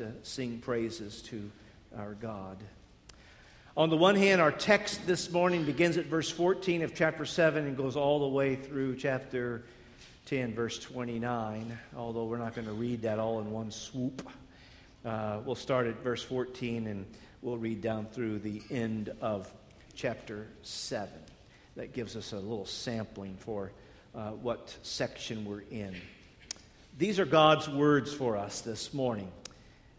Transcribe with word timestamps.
to 0.00 0.10
sing 0.22 0.58
praises 0.60 1.20
to 1.20 1.50
our 1.98 2.14
God. 2.14 2.56
On 3.76 3.90
the 3.90 3.98
one 3.98 4.16
hand, 4.16 4.40
our 4.40 4.50
text 4.50 5.06
this 5.06 5.30
morning 5.30 5.66
begins 5.66 5.98
at 5.98 6.06
verse 6.06 6.30
14 6.30 6.80
of 6.80 6.94
chapter 6.94 7.26
7 7.26 7.66
and 7.66 7.76
goes 7.76 7.96
all 7.96 8.20
the 8.20 8.28
way 8.28 8.56
through 8.56 8.96
chapter 8.96 9.62
10, 10.24 10.54
verse 10.54 10.78
29, 10.78 11.78
although 11.94 12.24
we're 12.24 12.38
not 12.38 12.54
going 12.54 12.66
to 12.66 12.72
read 12.72 13.02
that 13.02 13.18
all 13.18 13.40
in 13.40 13.50
one 13.50 13.70
swoop. 13.70 14.26
Uh, 15.04 15.40
we'll 15.44 15.54
start 15.54 15.86
at 15.86 16.02
verse 16.02 16.22
14 16.22 16.86
and 16.86 17.04
we'll 17.42 17.58
read 17.58 17.82
down 17.82 18.06
through 18.06 18.38
the 18.38 18.62
end 18.70 19.12
of 19.20 19.52
chapter 19.94 20.46
7. 20.62 21.10
That 21.76 21.92
gives 21.92 22.16
us 22.16 22.32
a 22.32 22.38
little 22.38 22.64
sampling 22.64 23.36
for 23.38 23.70
uh, 24.14 24.30
what 24.30 24.74
section 24.82 25.44
we're 25.44 25.64
in. 25.70 25.94
These 26.96 27.18
are 27.18 27.26
God's 27.26 27.68
words 27.68 28.14
for 28.14 28.38
us 28.38 28.62
this 28.62 28.94
morning. 28.94 29.30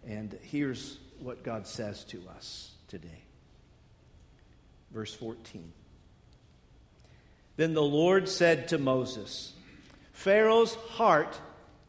And 0.08 0.38
here's 0.42 0.98
what 1.20 1.44
God 1.44 1.68
says 1.68 2.04
to 2.06 2.22
us 2.36 2.72
today. 2.88 3.24
Verse 4.92 5.14
14. 5.14 5.72
Then 7.58 7.74
the 7.74 7.82
Lord 7.82 8.28
said 8.28 8.70
to 8.70 8.78
Moses, 8.78 9.54
Pharaoh's 10.14 10.76
heart 10.76 11.40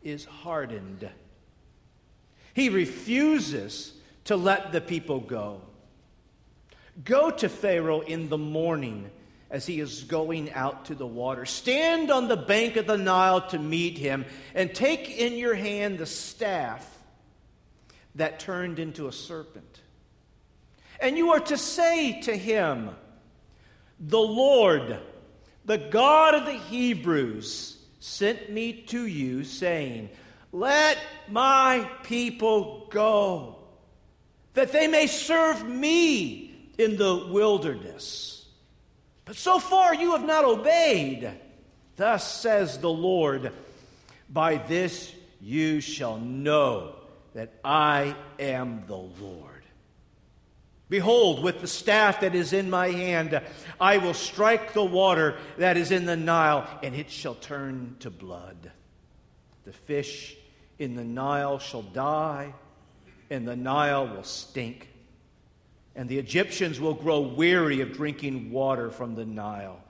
is 0.03 0.25
hardened. 0.25 1.09
He 2.55 2.69
refuses 2.69 3.93
to 4.25 4.37
let 4.37 4.73
the 4.73 4.81
people 4.81 5.20
go. 5.20 5.62
Go 7.05 7.31
to 7.31 7.48
Pharaoh 7.48 8.01
in 8.01 8.29
the 8.29 8.39
morning 8.39 9.11
as 9.51 9.67
he 9.67 9.81
is 9.81 10.05
going 10.05 10.53
out 10.53 10.87
to 10.87 10.95
the 10.95 11.06
water. 11.06 11.45
Stand 11.45 12.11
on 12.11 12.29
the 12.29 12.37
bank 12.37 12.77
of 12.77 12.87
the 12.87 12.97
Nile 12.97 13.47
to 13.48 13.59
meet 13.59 13.98
him, 13.98 14.25
and 14.55 14.75
take 14.75 15.11
in 15.11 15.34
your 15.34 15.55
hand 15.55 15.98
the 15.98 16.06
staff 16.06 17.02
that 18.15 18.41
turned 18.41 18.79
into 18.79 19.09
a 19.09 19.12
serpent. 19.12 19.80
And 21.01 21.16
you 21.16 21.30
are 21.30 21.41
to 21.41 21.57
say 21.57 22.20
to 22.23 22.36
him, 22.36 22.91
The 23.98 24.20
Lord, 24.20 24.98
the 25.64 25.78
God 25.78 26.34
of 26.34 26.47
the 26.47 26.53
Hebrews, 26.53 27.78
sent 27.98 28.51
me 28.51 28.73
to 28.89 29.06
you, 29.06 29.45
saying, 29.45 30.11
Let 30.53 30.98
my 31.28 31.89
people 32.05 32.86
go, 32.91 33.56
that 34.55 34.73
they 34.73 34.86
may 34.86 35.06
serve 35.06 35.67
me 35.67 36.70
in 36.79 36.97
the 36.97 37.27
wilderness. 37.31 38.47
But 39.25 39.36
so 39.36 39.58
far 39.58 39.95
you 39.95 40.12
have 40.12 40.25
not 40.25 40.45
obeyed. 40.45 41.31
Thus 41.97 42.41
says 42.41 42.79
the 42.79 42.91
Lord, 42.91 43.53
By 44.29 44.56
this 44.56 45.12
you 45.41 45.81
shall 45.81 46.19
know 46.19 47.02
that 47.34 47.52
I 47.64 48.14
am 48.38 48.84
the 48.86 48.97
Lord. 48.97 49.62
Behold, 50.88 51.42
with 51.42 51.62
the 51.62 51.66
staff 51.66 52.20
that 52.20 52.34
is 52.34 52.52
in 52.52 52.69
my 52.69 52.89
hand, 52.89 53.41
I 53.80 53.97
will 53.97 54.12
strike 54.12 54.74
the 54.74 54.84
water 54.84 55.39
that 55.56 55.78
is 55.78 55.91
in 55.91 56.05
the 56.05 56.19
Nile, 56.19 56.69
and 56.83 56.94
it 56.94 57.11
shall 57.11 57.34
turn 57.34 57.97
to 58.00 58.11
blood. 58.11 58.70
The 59.64 59.72
fish 59.72 60.36
in 60.78 60.94
the 60.94 61.05
Nile 61.05 61.58
shall 61.58 61.80
die, 61.80 62.52
and 63.30 63.48
the 63.48 63.56
Nile 63.56 64.06
will 64.06 64.24
stink. 64.24 64.89
And 65.96 66.08
the 66.11 66.19
Egyptians 66.19 66.78
will 66.78 66.94
grow 66.94 67.20
weary 67.20 67.80
of 67.80 67.94
drinking 67.94 68.50
water 68.50 68.91
from 68.91 69.14
the 69.14 69.24
Nile. 69.24 69.80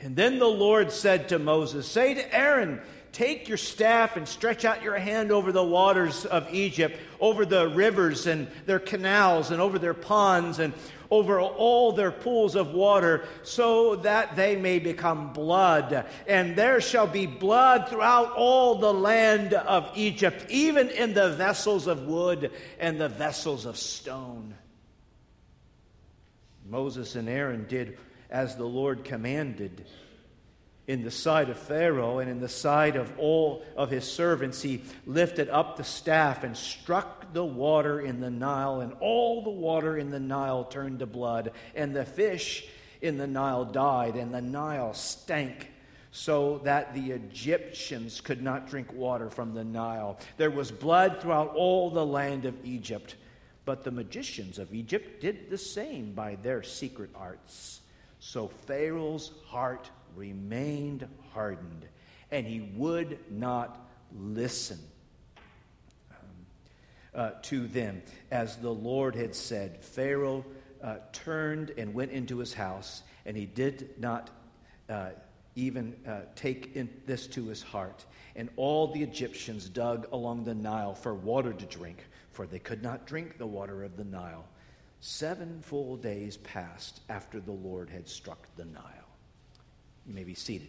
And 0.00 0.16
then 0.16 0.40
the 0.40 0.46
Lord 0.46 0.90
said 0.90 1.28
to 1.28 1.38
Moses, 1.38 1.86
Say 1.86 2.14
to 2.14 2.34
Aaron, 2.34 2.80
Take 3.12 3.46
your 3.46 3.58
staff 3.58 4.16
and 4.16 4.26
stretch 4.26 4.64
out 4.64 4.82
your 4.82 4.96
hand 4.96 5.30
over 5.30 5.52
the 5.52 5.62
waters 5.62 6.24
of 6.24 6.52
Egypt, 6.52 6.98
over 7.20 7.44
the 7.44 7.68
rivers 7.68 8.26
and 8.26 8.48
their 8.64 8.78
canals, 8.78 9.50
and 9.50 9.60
over 9.60 9.78
their 9.78 9.92
ponds, 9.92 10.58
and 10.58 10.72
over 11.10 11.38
all 11.38 11.92
their 11.92 12.10
pools 12.10 12.56
of 12.56 12.72
water, 12.72 13.24
so 13.42 13.96
that 13.96 14.34
they 14.34 14.56
may 14.56 14.78
become 14.78 15.34
blood. 15.34 16.06
And 16.26 16.56
there 16.56 16.80
shall 16.80 17.06
be 17.06 17.26
blood 17.26 17.90
throughout 17.90 18.32
all 18.32 18.76
the 18.76 18.94
land 18.94 19.52
of 19.52 19.90
Egypt, 19.94 20.46
even 20.48 20.88
in 20.88 21.12
the 21.12 21.32
vessels 21.32 21.86
of 21.86 22.06
wood 22.06 22.50
and 22.80 22.98
the 22.98 23.10
vessels 23.10 23.66
of 23.66 23.76
stone. 23.76 24.54
Moses 26.66 27.14
and 27.14 27.28
Aaron 27.28 27.66
did 27.68 27.98
as 28.30 28.56
the 28.56 28.64
Lord 28.64 29.04
commanded 29.04 29.84
in 30.86 31.04
the 31.04 31.10
sight 31.10 31.48
of 31.48 31.58
Pharaoh 31.58 32.18
and 32.18 32.30
in 32.30 32.40
the 32.40 32.48
sight 32.48 32.96
of 32.96 33.12
all 33.18 33.64
of 33.76 33.90
his 33.90 34.04
servants, 34.04 34.62
he 34.62 34.82
lifted 35.06 35.48
up 35.48 35.76
the 35.76 35.84
staff 35.84 36.42
and 36.42 36.56
struck 36.56 37.32
the 37.32 37.44
water 37.44 38.00
in 38.00 38.20
the 38.20 38.30
Nile, 38.30 38.80
and 38.80 38.92
all 39.00 39.42
the 39.42 39.50
water 39.50 39.96
in 39.96 40.10
the 40.10 40.20
Nile 40.20 40.64
turned 40.64 40.98
to 40.98 41.06
blood, 41.06 41.52
and 41.74 41.94
the 41.94 42.04
fish 42.04 42.66
in 43.00 43.16
the 43.16 43.26
Nile 43.26 43.64
died, 43.64 44.16
and 44.16 44.34
the 44.34 44.42
Nile 44.42 44.94
stank. 44.94 45.68
So 46.14 46.58
that 46.64 46.92
the 46.92 47.12
Egyptians 47.12 48.20
could 48.20 48.42
not 48.42 48.68
drink 48.68 48.92
water 48.92 49.30
from 49.30 49.54
the 49.54 49.64
Nile. 49.64 50.18
There 50.36 50.50
was 50.50 50.70
blood 50.70 51.22
throughout 51.22 51.54
all 51.54 51.88
the 51.88 52.04
land 52.04 52.44
of 52.44 52.54
Egypt. 52.66 53.16
But 53.64 53.84
the 53.84 53.92
magicians 53.92 54.58
of 54.58 54.74
Egypt 54.74 55.20
did 55.20 55.48
the 55.48 55.58
same 55.58 56.12
by 56.12 56.34
their 56.34 56.62
secret 56.62 57.10
arts. 57.14 57.80
So 58.18 58.48
Pharaoh's 58.48 59.30
heart 59.46 59.88
remained 60.16 61.06
hardened, 61.32 61.86
and 62.30 62.46
he 62.46 62.60
would 62.74 63.18
not 63.30 63.88
listen 64.14 64.78
um, 66.10 66.16
uh, 67.14 67.30
to 67.42 67.66
them. 67.66 68.02
As 68.30 68.56
the 68.56 68.70
Lord 68.70 69.14
had 69.14 69.34
said, 69.34 69.84
Pharaoh 69.84 70.44
uh, 70.82 70.96
turned 71.12 71.72
and 71.78 71.94
went 71.94 72.12
into 72.12 72.38
his 72.38 72.54
house, 72.54 73.02
and 73.24 73.36
he 73.36 73.46
did 73.46 73.90
not 73.98 74.30
uh, 74.88 75.10
even 75.54 75.94
uh, 76.06 76.20
take 76.34 77.06
this 77.06 77.26
to 77.28 77.46
his 77.46 77.62
heart. 77.62 78.04
And 78.34 78.48
all 78.56 78.88
the 78.88 79.02
Egyptians 79.02 79.68
dug 79.68 80.08
along 80.12 80.44
the 80.44 80.54
Nile 80.54 80.94
for 80.94 81.14
water 81.14 81.52
to 81.52 81.66
drink, 81.66 81.98
for 82.30 82.46
they 82.46 82.58
could 82.58 82.82
not 82.82 83.06
drink 83.06 83.38
the 83.38 83.46
water 83.46 83.84
of 83.84 83.96
the 83.96 84.04
Nile. 84.04 84.46
Seven 85.00 85.60
full 85.62 85.96
days 85.96 86.36
passed 86.38 87.00
after 87.08 87.40
the 87.40 87.52
Lord 87.52 87.90
had 87.90 88.08
struck 88.08 88.46
the 88.56 88.64
Nile. 88.64 89.01
You 90.06 90.14
may 90.14 90.24
be 90.24 90.34
seated. 90.34 90.68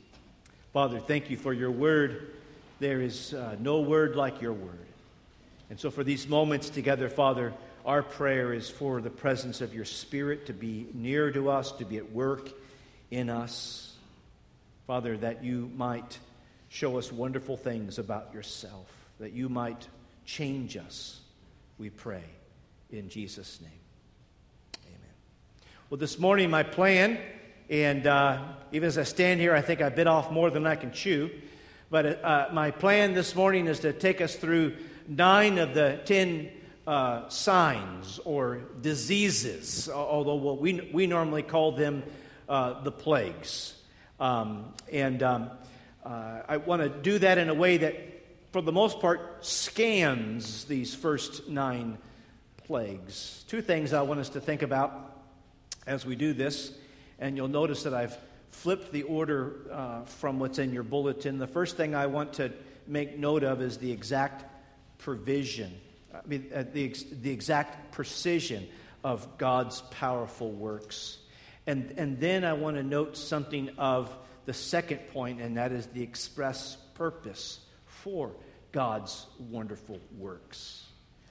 Father, 0.74 1.00
thank 1.00 1.30
you 1.30 1.38
for 1.38 1.54
your 1.54 1.72
word. 1.72 2.34
There 2.80 3.02
is 3.02 3.34
uh, 3.34 3.56
no 3.60 3.82
word 3.82 4.16
like 4.16 4.42
your 4.42 4.54
word. 4.54 4.80
And 5.70 5.80
so, 5.80 5.90
for 5.90 6.04
these 6.04 6.28
moments 6.28 6.70
together, 6.70 7.10
Father, 7.10 7.54
our 7.86 8.04
prayer 8.04 8.54
is 8.54 8.70
for 8.70 9.02
the 9.02 9.10
presence 9.10 9.62
of 9.62 9.74
your 9.74 9.86
Spirit 9.86 10.48
to 10.48 10.54
be 10.54 10.88
near 10.94 11.32
to 11.32 11.50
us, 11.50 11.72
to 11.74 11.86
be 11.86 11.98
at 11.98 12.12
work 12.12 12.50
in 13.12 13.30
us. 13.30 13.94
Father, 14.88 15.18
that 15.18 15.44
you 15.44 15.72
might 15.76 16.20
show 16.70 16.98
us 16.98 17.12
wonderful 17.12 17.58
things 17.58 18.00
about 18.00 18.34
yourself, 18.34 18.92
that 19.20 19.32
you 19.34 19.50
might 19.50 19.88
change 20.26 20.78
us, 20.78 21.20
we 21.78 21.90
pray. 21.90 22.24
In 22.92 23.10
Jesus' 23.10 23.60
name. 23.62 23.72
Amen. 24.86 25.14
Well, 25.90 25.98
this 25.98 26.20
morning, 26.20 26.50
my 26.50 26.64
plan 26.64 27.18
and 27.70 28.06
uh, 28.08 28.44
even 28.72 28.88
as 28.88 28.98
I 28.98 29.04
stand 29.04 29.40
here, 29.40 29.56
I 29.56 29.62
think 29.62 29.82
I 29.82 29.90
bit 29.90 30.08
off 30.08 30.32
more 30.32 30.50
than 30.50 30.68
I 30.68 30.76
can 30.76 30.92
chew. 30.92 31.30
But 31.90 32.24
uh, 32.24 32.50
my 32.52 32.72
plan 32.72 33.14
this 33.14 33.36
morning 33.36 33.68
is 33.68 33.80
to 33.82 33.94
take 33.94 34.20
us 34.20 34.36
through 34.36 34.76
nine 35.08 35.58
of 35.60 35.74
the 35.74 36.00
ten 36.06 36.50
uh, 36.88 37.30
signs 37.30 38.20
or 38.26 38.62
diseases, 38.82 39.90
although 39.90 40.36
what 40.36 40.60
we, 40.60 40.90
we 40.92 41.08
normally 41.08 41.44
call 41.44 41.72
them 41.74 42.04
uh, 42.50 42.82
the 42.84 42.92
plagues. 42.92 43.76
Um, 44.20 44.74
and 44.92 45.22
um, 45.24 45.52
uh, 46.06 46.42
I 46.48 46.58
want 46.58 46.82
to 46.82 46.90
do 46.90 47.20
that 47.20 47.38
in 47.38 47.50
a 47.50 47.54
way 47.54 47.78
that, 47.78 47.96
for 48.52 48.62
the 48.62 48.72
most 48.72 49.00
part, 49.00 49.46
scans 49.46 50.66
these 50.66 50.94
first 50.94 51.48
nine 51.48 51.98
plagues. 52.66 53.46
Two 53.48 53.62
things 53.62 53.94
I 53.94 54.02
want 54.02 54.20
us 54.20 54.30
to 54.30 54.42
think 54.42 54.62
about 54.62 55.22
as 55.86 56.06
we 56.06 56.16
do 56.16 56.34
this. 56.34 56.72
And 57.24 57.38
you'll 57.38 57.48
notice 57.48 57.84
that 57.84 57.94
I've 57.94 58.18
flipped 58.50 58.92
the 58.92 59.04
order 59.04 59.56
uh, 59.72 60.04
from 60.04 60.40
what's 60.40 60.60
in 60.60 60.74
your 60.74 60.84
bulletin. 60.84 61.38
The 61.40 61.48
first 61.48 61.78
thing 61.78 61.96
I 61.96 62.08
want 62.08 62.34
to 62.34 62.52
make 62.86 63.18
note 63.18 63.46
of 63.46 63.62
is 63.62 63.78
the 63.78 63.94
exact 63.94 64.44
provision, 64.98 65.74
I 66.14 66.20
mean, 66.28 66.52
uh, 66.54 66.66
the, 66.74 66.84
ex- 66.84 67.04
the 67.04 67.32
exact 67.32 67.94
precision 67.94 68.68
of 69.06 69.38
God's 69.38 69.80
powerful 69.84 70.52
works. 70.52 71.18
And, 71.66 71.94
and 71.96 72.20
then 72.20 72.44
I 72.44 72.52
want 72.52 72.76
to 72.76 72.84
note 72.84 73.16
something 73.16 73.70
of 73.78 74.14
the 74.44 74.54
second 74.54 75.08
point, 75.14 75.40
and 75.40 75.56
that 75.56 75.72
is 75.72 75.88
the 75.88 76.04
express 76.04 76.76
purpose 76.96 77.62
for 77.86 78.34
God's 78.74 79.28
wonderful 79.40 79.98
works. 80.18 80.86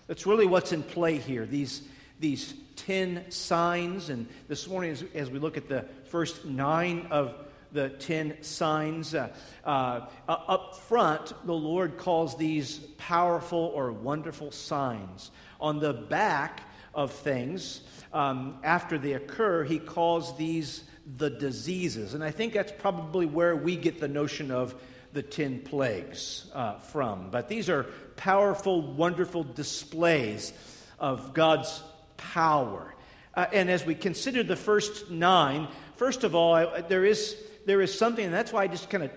That's 0.07 0.25
really 0.25 0.47
what's 0.47 0.73
in 0.73 0.85
play 0.85 1.19
here. 1.19 1.45
These, 1.45 1.83
these 2.23 2.55
10 2.77 3.31
signs. 3.31 4.09
And 4.09 4.27
this 4.49 4.67
morning, 4.67 4.93
as, 4.93 5.05
as 5.15 5.31
we 5.31 5.39
look 5.39 5.59
at 5.59 5.69
the 5.69 5.85
first 6.07 6.47
nine 6.47 7.09
of 7.11 7.35
the 7.73 7.89
ten 7.89 8.43
signs. 8.43 9.15
Uh, 9.15 9.31
uh, 9.65 10.07
up 10.29 10.77
front, 10.77 11.33
the 11.47 11.55
Lord 11.55 11.97
calls 11.97 12.37
these 12.37 12.79
powerful 12.99 13.73
or 13.75 13.93
wonderful 13.93 14.51
signs. 14.51 15.31
On 15.61 15.81
the 15.81 15.93
back 15.93 16.63
of 16.95 17.13
things, 17.13 17.81
um, 18.13 18.59
after 18.63 18.99
they 18.99 19.15
occur, 19.15 19.65
he 19.65 19.79
calls 19.79 20.37
these 20.37 20.85
the 21.17 21.31
diseases. 21.31 22.15
And 22.15 22.23
I 22.23 22.31
think 22.31 22.53
that's 22.53 22.73
probably 22.79 23.27
where 23.27 23.57
we 23.57 23.77
get 23.77 24.01
the 24.01 24.09
notion 24.09 24.51
of 24.51 24.75
the 25.13 25.23
ten 25.23 25.61
plagues 25.61 26.51
uh, 26.55 26.79
from. 26.79 27.31
But 27.31 27.49
these 27.49 27.69
are 27.69 27.85
powerful, 28.17 28.83
wonderful 28.95 29.45
displays 29.45 30.53
of 30.99 31.35
God's 31.35 31.83
power. 32.17 32.95
Uh, 33.35 33.47
and 33.53 33.71
as 33.71 33.85
we 33.85 33.95
consider 33.95 34.43
the 34.43 34.57
first 34.57 35.11
nine, 35.11 35.69
first 35.97 36.25
of 36.25 36.35
all, 36.35 36.55
I, 36.55 36.83
there, 36.83 37.05
is, 37.05 37.37
there 37.67 37.81
is 37.81 37.97
something, 37.97 38.25
and 38.25 38.35
that's 38.35 38.53
why 38.53 38.63
I 38.63 38.67
just 38.67 38.91
kind 38.91 39.05
of 39.05 39.11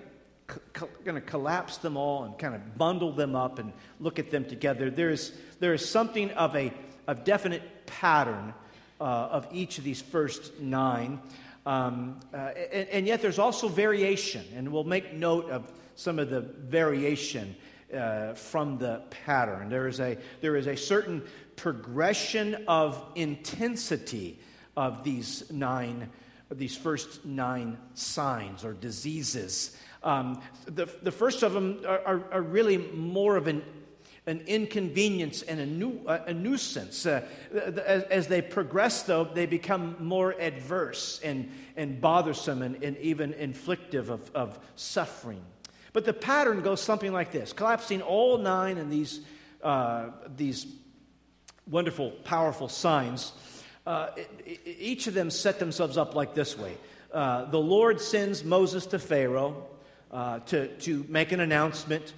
going 1.03 1.15
to 1.15 1.21
collapse 1.21 1.77
them 1.77 1.97
all 1.97 2.23
and 2.23 2.37
kind 2.37 2.53
of 2.53 2.77
bundle 2.77 3.11
them 3.11 3.35
up 3.35 3.59
and 3.59 3.73
look 3.99 4.19
at 4.19 4.29
them 4.31 4.45
together. 4.45 4.89
There 4.89 5.09
is, 5.09 5.33
there 5.59 5.73
is 5.73 5.87
something 5.87 6.31
of 6.31 6.55
a 6.55 6.71
of 7.07 7.23
definite 7.23 7.85
pattern 7.85 8.53
uh, 8.99 9.03
of 9.03 9.47
each 9.51 9.77
of 9.77 9.83
these 9.83 10.01
first 10.01 10.59
nine. 10.59 11.19
Um, 11.65 12.19
uh, 12.33 12.37
and, 12.71 12.87
and, 12.89 13.07
yet 13.07 13.21
there's 13.21 13.39
also 13.39 13.67
variation, 13.67 14.45
and 14.55 14.71
we'll 14.71 14.83
make 14.83 15.13
note 15.13 15.49
of 15.49 15.71
some 15.95 16.19
of 16.19 16.29
the 16.29 16.41
variation 16.41 17.55
uh, 17.95 18.33
from 18.33 18.77
the 18.77 19.01
pattern. 19.09 19.69
There 19.69 19.87
is, 19.87 19.99
a, 19.99 20.17
there 20.41 20.55
is 20.55 20.67
a 20.67 20.75
certain 20.75 21.23
progression 21.55 22.65
of 22.67 23.01
intensity 23.15 24.39
of 24.75 25.03
these 25.03 25.51
nine, 25.51 26.09
these 26.51 26.75
first 26.75 27.25
nine 27.25 27.77
signs 27.93 28.65
or 28.65 28.73
diseases. 28.73 29.75
Um, 30.03 30.41
the, 30.65 30.85
the 31.01 31.11
first 31.11 31.43
of 31.43 31.53
them 31.53 31.81
are, 31.87 32.01
are, 32.05 32.33
are 32.33 32.41
really 32.41 32.77
more 32.77 33.37
of 33.37 33.47
an 33.47 33.63
an 34.27 34.41
inconvenience 34.47 35.43
and 35.43 35.59
a, 35.59 35.65
nu- 35.65 36.01
a 36.07 36.33
nuisance. 36.33 37.05
Uh, 37.05 37.23
as, 37.53 38.03
as, 38.03 38.27
they 38.27 38.41
progress, 38.41 39.03
though, 39.03 39.23
they 39.23 39.45
become 39.45 39.95
more 39.99 40.33
adverse 40.39 41.19
and, 41.23 41.51
and 41.77 42.01
bothersome 42.01 42.61
and, 42.63 42.83
and 42.83 42.97
even 42.97 43.33
inflictive 43.33 44.09
of, 44.09 44.31
of 44.33 44.59
suffering. 44.75 45.43
But 45.93 46.05
the 46.05 46.13
pattern 46.13 46.61
goes 46.61 46.81
something 46.81 47.13
like 47.13 47.31
this 47.31 47.53
collapsing 47.53 48.01
all 48.01 48.37
nine 48.37 48.77
in 48.77 48.89
these, 48.89 49.21
uh, 49.61 50.09
these 50.35 50.65
wonderful, 51.69 52.11
powerful 52.23 52.69
signs. 52.69 53.33
Uh, 53.85 54.09
each 54.65 55.07
of 55.07 55.13
them 55.13 55.29
set 55.29 55.59
themselves 55.59 55.97
up 55.97 56.15
like 56.15 56.33
this 56.33 56.57
way 56.57 56.75
uh, 57.13 57.45
The 57.45 57.59
Lord 57.59 58.01
sends 58.01 58.43
Moses 58.43 58.87
to 58.87 58.99
Pharaoh 58.99 59.67
uh, 60.11 60.39
to, 60.39 60.67
to 60.79 61.05
make 61.07 61.31
an 61.31 61.39
announcement 61.39 62.13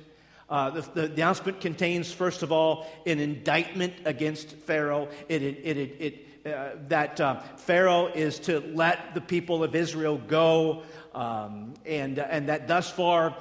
uh, 0.50 0.70
the, 0.70 0.82
the, 0.94 1.14
announcement 1.14 1.60
contains, 1.60 2.10
first 2.10 2.42
of 2.42 2.54
all, 2.54 2.88
an 3.06 3.20
indictment 3.20 3.92
against 4.06 4.52
Pharaoh. 4.52 5.10
It, 5.28 5.42
it, 5.42 5.58
it, 5.66 5.96
it 6.00 6.54
uh, 6.54 6.70
that 6.88 7.20
uh, 7.20 7.42
Pharaoh 7.58 8.08
is 8.08 8.40
to 8.40 8.62
let 8.74 9.14
the 9.14 9.20
people 9.20 9.62
of 9.62 9.76
Israel 9.76 10.18
go, 10.18 10.84
um, 11.14 11.74
and, 11.86 12.18
and 12.18 12.48
that 12.48 12.66
thus 12.66 12.90
far 12.90 13.36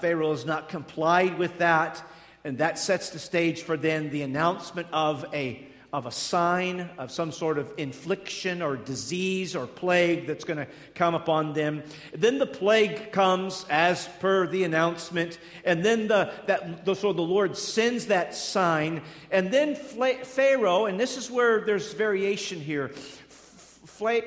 Pharaoh 0.00 0.30
has 0.30 0.46
not 0.46 0.68
complied 0.68 1.36
with 1.38 1.58
that. 1.58 2.00
And 2.44 2.58
that 2.58 2.78
sets 2.78 3.10
the 3.10 3.18
stage 3.18 3.62
for 3.62 3.76
then 3.76 4.10
the 4.10 4.22
announcement 4.22 4.88
of 4.92 5.24
a 5.32 5.66
of 5.94 6.04
a 6.06 6.10
sign 6.10 6.90
of 6.98 7.12
some 7.12 7.30
sort 7.30 7.56
of 7.56 7.72
infliction 7.76 8.62
or 8.62 8.74
disease 8.74 9.54
or 9.54 9.64
plague 9.64 10.26
that's 10.26 10.42
going 10.42 10.56
to 10.56 10.66
come 10.96 11.14
upon 11.14 11.52
them. 11.52 11.84
Then 12.12 12.38
the 12.38 12.46
plague 12.46 13.12
comes 13.12 13.64
as 13.70 14.08
per 14.18 14.48
the 14.48 14.64
announcement, 14.64 15.38
and 15.64 15.84
then 15.84 16.08
the, 16.08 16.32
that, 16.48 16.84
the, 16.84 16.96
so 16.96 17.12
the 17.12 17.22
Lord 17.22 17.56
sends 17.56 18.06
that 18.06 18.34
sign, 18.34 19.02
and 19.30 19.52
then 19.52 19.76
Pharaoh, 19.76 20.86
and 20.86 20.98
this 20.98 21.16
is 21.16 21.30
where 21.30 21.60
there's 21.60 21.92
variation 21.92 22.58
here. 22.58 22.88
Pharaoh 22.88 24.24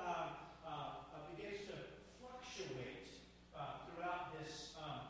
uh, 0.00 0.28
uh, 0.66 0.70
begins 1.36 1.66
to 1.66 1.74
fluctuate 2.18 3.10
uh, 3.54 3.60
throughout 3.92 4.32
this 4.40 4.70
um, 4.82 5.00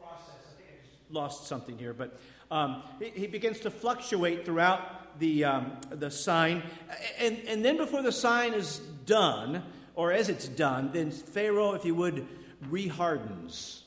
process. 0.00 0.34
I 0.34 0.50
think 0.58 0.68
I 0.68 0.84
just 0.84 0.97
lost 1.10 1.46
something 1.46 1.78
here, 1.78 1.92
but 1.92 2.18
um, 2.50 2.82
he, 2.98 3.10
he 3.20 3.26
begins 3.26 3.60
to 3.60 3.70
fluctuate 3.70 4.44
throughout 4.44 5.18
the, 5.18 5.44
um, 5.44 5.72
the 5.90 6.10
sign. 6.10 6.62
And, 7.18 7.38
and 7.48 7.64
then 7.64 7.76
before 7.76 8.02
the 8.02 8.12
sign 8.12 8.54
is 8.54 8.78
done, 9.06 9.62
or 9.94 10.12
as 10.12 10.28
it's 10.28 10.48
done, 10.48 10.90
then 10.92 11.10
Pharaoh, 11.10 11.74
if 11.74 11.84
you 11.84 11.94
would, 11.94 12.26
rehardens 12.70 13.80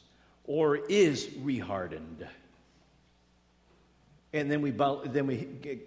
or 0.46 0.76
is 0.76 1.28
rehardened. 1.28 2.28
And 4.34 4.50
then 4.50 4.62
we, 4.62 4.72
then 4.72 5.28
we 5.28 5.38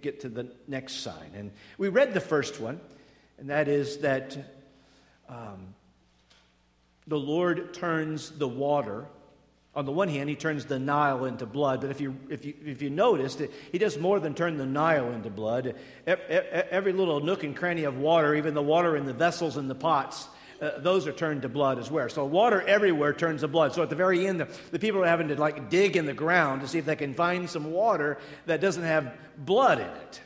get 0.01 0.21
to 0.21 0.29
the 0.29 0.49
next 0.69 0.97
sign. 0.97 1.31
And 1.35 1.51
we 1.79 1.89
read 1.89 2.15
the 2.15 2.21
first 2.21 2.61
one, 2.61 2.81
and 3.39 3.51
that 3.51 3.69
is 3.69 3.99
that 3.99 4.37
um, 5.29 5.75
the 7.07 7.19
Lord 7.19 7.75
turns 7.75 8.31
the 8.31 8.49
water 8.49 9.07
on 9.77 9.87
the 9.87 9.93
one 9.93 10.09
hand, 10.09 10.29
he 10.29 10.37
turns 10.37 10.67
the 10.67 10.79
Nile 10.79 11.25
into 11.25 11.47
blood, 11.47 11.81
but 11.81 11.91
if 11.91 12.01
you, 12.01 12.17
if 12.29 12.45
you, 12.45 12.55
if 12.65 12.81
you 12.81 12.91
noticed, 12.91 13.43
he 13.73 13.79
does 13.79 13.99
more 13.99 14.21
than 14.21 14.35
turn 14.35 14.57
the 14.57 14.67
Nile 14.67 15.11
into 15.13 15.31
blood. 15.31 15.75
Every 16.07 16.93
little 16.93 17.21
nook 17.21 17.43
and 17.43 17.57
cranny 17.57 17.85
of 17.85 17.99
water, 17.99 18.35
even 18.37 18.55
the 18.55 18.63
water 18.63 18.97
in 18.97 19.05
the 19.05 19.13
vessels 19.13 19.57
and 19.57 19.69
the 19.69 19.75
pots, 19.75 20.29
uh, 20.63 20.79
those 20.79 21.07
are 21.09 21.13
turned 21.13 21.43
to 21.43 21.49
blood 21.49 21.79
as 21.79 21.91
well. 21.91 22.09
So 22.09 22.25
water 22.25 22.63
everywhere 22.63 23.13
turns 23.13 23.41
to 23.41 23.49
blood. 23.49 23.75
So 23.75 23.83
at 23.83 23.91
the 23.91 23.97
very 23.97 24.27
end, 24.27 24.41
the, 24.41 24.49
the 24.71 24.79
people 24.79 25.03
are 25.03 25.09
having 25.09 25.29
to 25.29 25.41
like 25.41 25.69
dig 25.69 25.97
in 25.97 26.07
the 26.07 26.15
ground 26.15 26.61
to 26.63 26.69
see 26.69 26.79
if 26.79 26.87
they 26.87 26.97
can 26.97 27.13
find 27.13 27.51
some 27.51 27.73
water 27.73 28.19
that 28.47 28.61
doesn't 28.61 28.85
have 28.85 29.13
blood 29.37 29.81
in 29.81 29.87
it. 29.87 30.21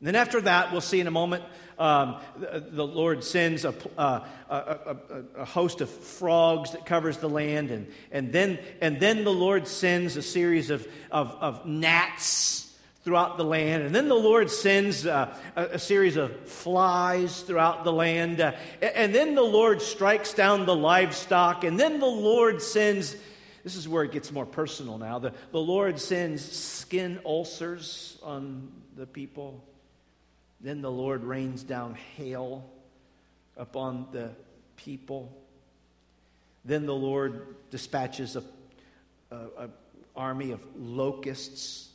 And 0.00 0.06
then 0.08 0.14
after 0.14 0.42
that, 0.42 0.72
we'll 0.72 0.82
see 0.82 1.00
in 1.00 1.06
a 1.06 1.10
moment 1.10 1.42
um, 1.78 2.16
the, 2.38 2.64
the, 2.70 2.86
Lord 2.86 3.22
sends 3.22 3.64
a, 3.64 3.74
uh, 3.98 4.24
a, 4.48 4.54
a, 4.54 4.96
a, 5.40 5.44
host 5.44 5.80
of 5.80 5.90
frogs 5.90 6.72
that 6.72 6.86
covers 6.86 7.18
the 7.18 7.28
land, 7.28 7.70
and, 7.70 7.86
and, 8.10 8.32
then, 8.32 8.58
and 8.80 8.98
then 8.98 9.24
the 9.24 9.32
Lord 9.32 9.68
sends 9.68 10.16
a 10.16 10.22
series 10.22 10.70
of, 10.70 10.86
of, 11.10 11.36
of 11.40 11.66
gnats 11.66 12.66
throughout 13.06 13.36
the 13.36 13.44
land. 13.44 13.84
And 13.84 13.94
then 13.94 14.08
the 14.08 14.16
Lord 14.16 14.50
sends 14.50 15.06
uh, 15.06 15.32
a, 15.54 15.64
a, 15.64 15.78
series 15.78 16.16
of 16.16 16.48
flies 16.48 17.42
throughout 17.42 17.84
the 17.84 17.92
land. 17.92 18.40
Uh, 18.40 18.52
and 18.82 19.14
then 19.14 19.36
the 19.36 19.42
Lord 19.42 19.80
strikes 19.80 20.32
down 20.32 20.66
the 20.66 20.74
livestock. 20.74 21.62
And 21.62 21.78
then 21.78 22.00
the 22.00 22.06
Lord 22.06 22.60
sends, 22.60 23.14
this 23.62 23.76
is 23.76 23.88
where 23.88 24.02
it 24.02 24.10
gets 24.10 24.32
more 24.32 24.44
personal 24.44 24.98
now, 24.98 25.20
the, 25.20 25.32
the 25.52 25.60
Lord 25.60 26.00
sends 26.00 26.42
skin 26.50 27.20
ulcers 27.24 28.18
on 28.24 28.72
the 28.96 29.06
people. 29.06 29.62
Then 30.60 30.82
the 30.82 30.90
Lord 30.90 31.22
rains 31.24 31.62
down 31.62 31.96
hail 32.16 32.68
upon 33.56 34.08
the 34.12 34.30
people. 34.76 35.32
Then 36.64 36.86
the 36.86 36.94
Lord 36.94 37.54
dispatches 37.70 38.36
a, 38.36 38.42
a, 39.30 39.36
a 39.58 39.68
army 40.16 40.50
of 40.50 40.60
locusts. 40.76 41.88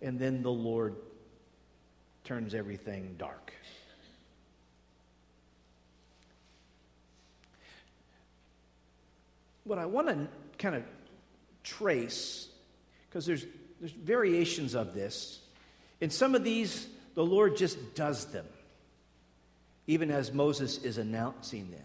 And 0.00 0.18
then 0.18 0.42
the 0.42 0.50
Lord 0.50 0.96
turns 2.24 2.54
everything 2.54 3.14
dark. 3.18 3.52
What 9.64 9.78
I 9.78 9.86
want 9.86 10.08
to 10.08 10.26
kind 10.58 10.74
of 10.74 10.82
trace, 11.62 12.48
because 13.08 13.26
there's, 13.26 13.46
there's 13.78 13.92
variations 13.92 14.74
of 14.74 14.92
this. 14.92 15.38
In 16.00 16.10
some 16.10 16.34
of 16.34 16.42
these, 16.42 16.88
the 17.14 17.24
Lord 17.24 17.56
just 17.56 17.94
does 17.94 18.26
them, 18.26 18.46
even 19.86 20.10
as 20.10 20.32
Moses 20.32 20.78
is 20.78 20.98
announcing 20.98 21.70
them. 21.70 21.80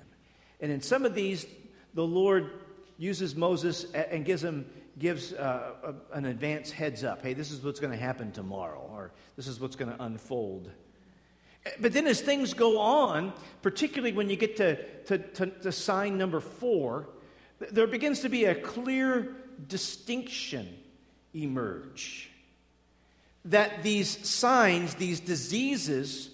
And 0.59 0.71
in 0.71 0.81
some 0.81 1.05
of 1.05 1.13
these, 1.13 1.45
the 1.93 2.05
Lord 2.05 2.51
uses 2.97 3.35
Moses 3.35 3.85
and 3.93 4.25
gives 4.25 4.43
him 4.43 4.65
gives 4.99 5.31
uh, 5.33 5.93
an 6.11 6.25
advance 6.25 6.71
heads 6.71 7.03
up. 7.03 7.21
Hey, 7.21 7.33
this 7.33 7.51
is 7.51 7.63
what's 7.63 7.79
going 7.79 7.93
to 7.93 7.99
happen 7.99 8.31
tomorrow, 8.31 8.89
or 8.91 9.11
this 9.35 9.47
is 9.47 9.59
what's 9.59 9.75
going 9.75 9.95
to 9.95 10.03
unfold. 10.03 10.71
But 11.79 11.93
then, 11.93 12.07
as 12.07 12.21
things 12.21 12.53
go 12.53 12.79
on, 12.79 13.33
particularly 13.61 14.13
when 14.13 14.29
you 14.29 14.37
get 14.37 14.57
to, 14.57 14.83
to, 15.03 15.17
to, 15.17 15.47
to 15.47 15.71
sign 15.71 16.17
number 16.17 16.39
four, 16.39 17.09
there 17.59 17.87
begins 17.87 18.21
to 18.21 18.29
be 18.29 18.45
a 18.45 18.55
clear 18.55 19.35
distinction 19.67 20.67
emerge 21.33 22.31
that 23.47 23.83
these 23.83 24.27
signs, 24.27 24.95
these 24.95 25.19
diseases, 25.19 26.29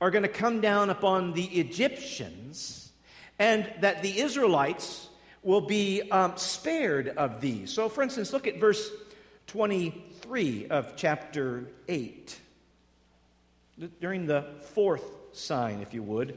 are 0.00 0.10
going 0.10 0.22
to 0.22 0.28
come 0.28 0.60
down 0.60 0.90
upon 0.90 1.32
the 1.32 1.44
Egyptians, 1.44 2.92
and 3.38 3.70
that 3.80 4.02
the 4.02 4.20
Israelites 4.20 5.08
will 5.42 5.60
be 5.60 6.02
um, 6.10 6.36
spared 6.36 7.08
of 7.08 7.40
these. 7.40 7.72
So, 7.72 7.88
for 7.88 8.02
instance, 8.02 8.32
look 8.32 8.46
at 8.46 8.58
verse 8.58 8.90
23 9.48 10.66
of 10.68 10.94
chapter 10.96 11.68
8. 11.88 12.38
During 14.00 14.26
the 14.26 14.44
fourth 14.74 15.04
sign, 15.32 15.80
if 15.80 15.94
you 15.94 16.02
would, 16.02 16.36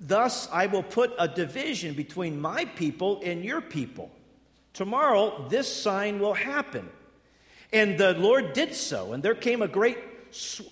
Thus, 0.00 0.48
I 0.50 0.66
will 0.66 0.82
put 0.82 1.12
a 1.18 1.28
division 1.28 1.94
between 1.94 2.40
my 2.40 2.64
people 2.64 3.20
and 3.22 3.44
your 3.44 3.60
people. 3.60 4.10
Tomorrow, 4.72 5.48
this 5.48 5.70
sign 5.70 6.18
will 6.18 6.34
happen. 6.34 6.88
And 7.72 7.98
the 7.98 8.12
Lord 8.14 8.52
did 8.52 8.74
so, 8.74 9.12
and 9.12 9.22
there 9.22 9.34
came 9.34 9.62
a 9.62 9.68
great, 9.68 9.98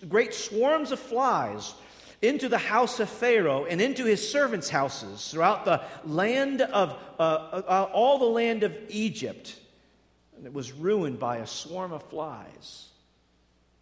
great 0.09 0.35
swarms 0.35 0.93
of 0.93 0.99
flies 0.99 1.75
into 2.23 2.49
the 2.49 2.59
house 2.59 3.01
of 3.01 3.09
Pharaoh 3.09 3.65
and 3.65 3.81
into 3.81 4.05
his 4.05 4.31
servants' 4.31 4.69
houses 4.69 5.31
throughout 5.31 5.65
the 5.65 5.81
land 6.05 6.61
of 6.61 6.97
uh, 7.19 7.23
uh, 7.23 7.91
all 7.93 8.19
the 8.19 8.27
land 8.27 8.63
of 8.63 8.77
Egypt. 8.89 9.59
And 10.37 10.45
it 10.45 10.53
was 10.53 10.73
ruined 10.73 11.19
by 11.19 11.39
a 11.39 11.47
swarm 11.47 11.93
of 11.93 12.03
flies. 12.05 12.89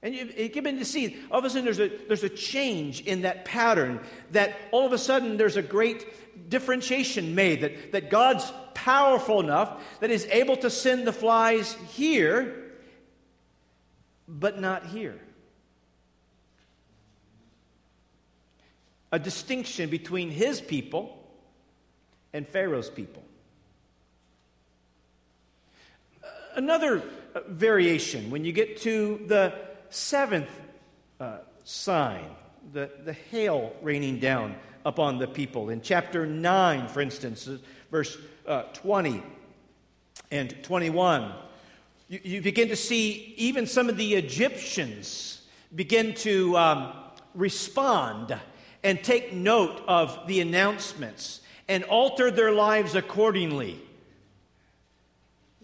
And 0.00 0.14
you, 0.14 0.32
you 0.36 0.48
begin 0.48 0.78
to 0.78 0.84
see, 0.84 1.16
all 1.30 1.40
of 1.40 1.44
a 1.44 1.50
sudden, 1.50 1.64
there's 1.64 1.80
a, 1.80 1.88
there's 2.06 2.22
a 2.22 2.28
change 2.28 3.00
in 3.00 3.22
that 3.22 3.44
pattern, 3.44 3.98
that 4.30 4.54
all 4.70 4.86
of 4.86 4.92
a 4.92 4.98
sudden 4.98 5.36
there's 5.36 5.56
a 5.56 5.62
great 5.62 6.48
differentiation 6.48 7.34
made, 7.34 7.62
that, 7.62 7.92
that 7.92 8.10
God's 8.10 8.52
powerful 8.74 9.40
enough 9.40 9.82
that 9.98 10.12
is 10.12 10.24
able 10.26 10.56
to 10.58 10.70
send 10.70 11.04
the 11.04 11.12
flies 11.12 11.72
here, 11.90 12.67
but 14.28 14.60
not 14.60 14.86
here. 14.86 15.18
A 19.10 19.18
distinction 19.18 19.88
between 19.88 20.30
his 20.30 20.60
people 20.60 21.18
and 22.34 22.46
Pharaoh's 22.46 22.90
people. 22.90 23.22
Another 26.54 27.02
variation, 27.46 28.30
when 28.30 28.44
you 28.44 28.52
get 28.52 28.78
to 28.78 29.24
the 29.26 29.54
seventh 29.90 30.50
uh, 31.20 31.38
sign, 31.64 32.24
the, 32.72 32.90
the 33.04 33.12
hail 33.12 33.72
raining 33.80 34.18
down 34.18 34.56
upon 34.84 35.18
the 35.18 35.26
people. 35.26 35.70
In 35.70 35.80
chapter 35.80 36.26
9, 36.26 36.88
for 36.88 37.00
instance, 37.00 37.48
uh, 37.48 37.58
verse 37.90 38.16
uh, 38.46 38.62
20 38.74 39.22
and 40.30 40.54
21, 40.62 41.32
you, 42.08 42.20
you, 42.22 42.42
begin 42.42 42.68
to 42.68 42.76
see 42.76 43.34
even 43.36 43.66
some 43.66 43.88
of 43.88 43.96
the 43.96 44.14
Egyptians 44.14 45.42
begin 45.74 46.14
to 46.14 46.56
um, 46.56 46.92
respond 47.34 48.36
and 48.82 49.02
take 49.02 49.32
note 49.32 49.82
of 49.86 50.26
the 50.26 50.40
announcements 50.40 51.40
and 51.68 51.84
alter 51.84 52.30
their 52.30 52.52
lives 52.52 52.94
accordingly. 52.94 53.80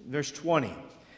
Verse 0.06 0.30
20 0.30 0.72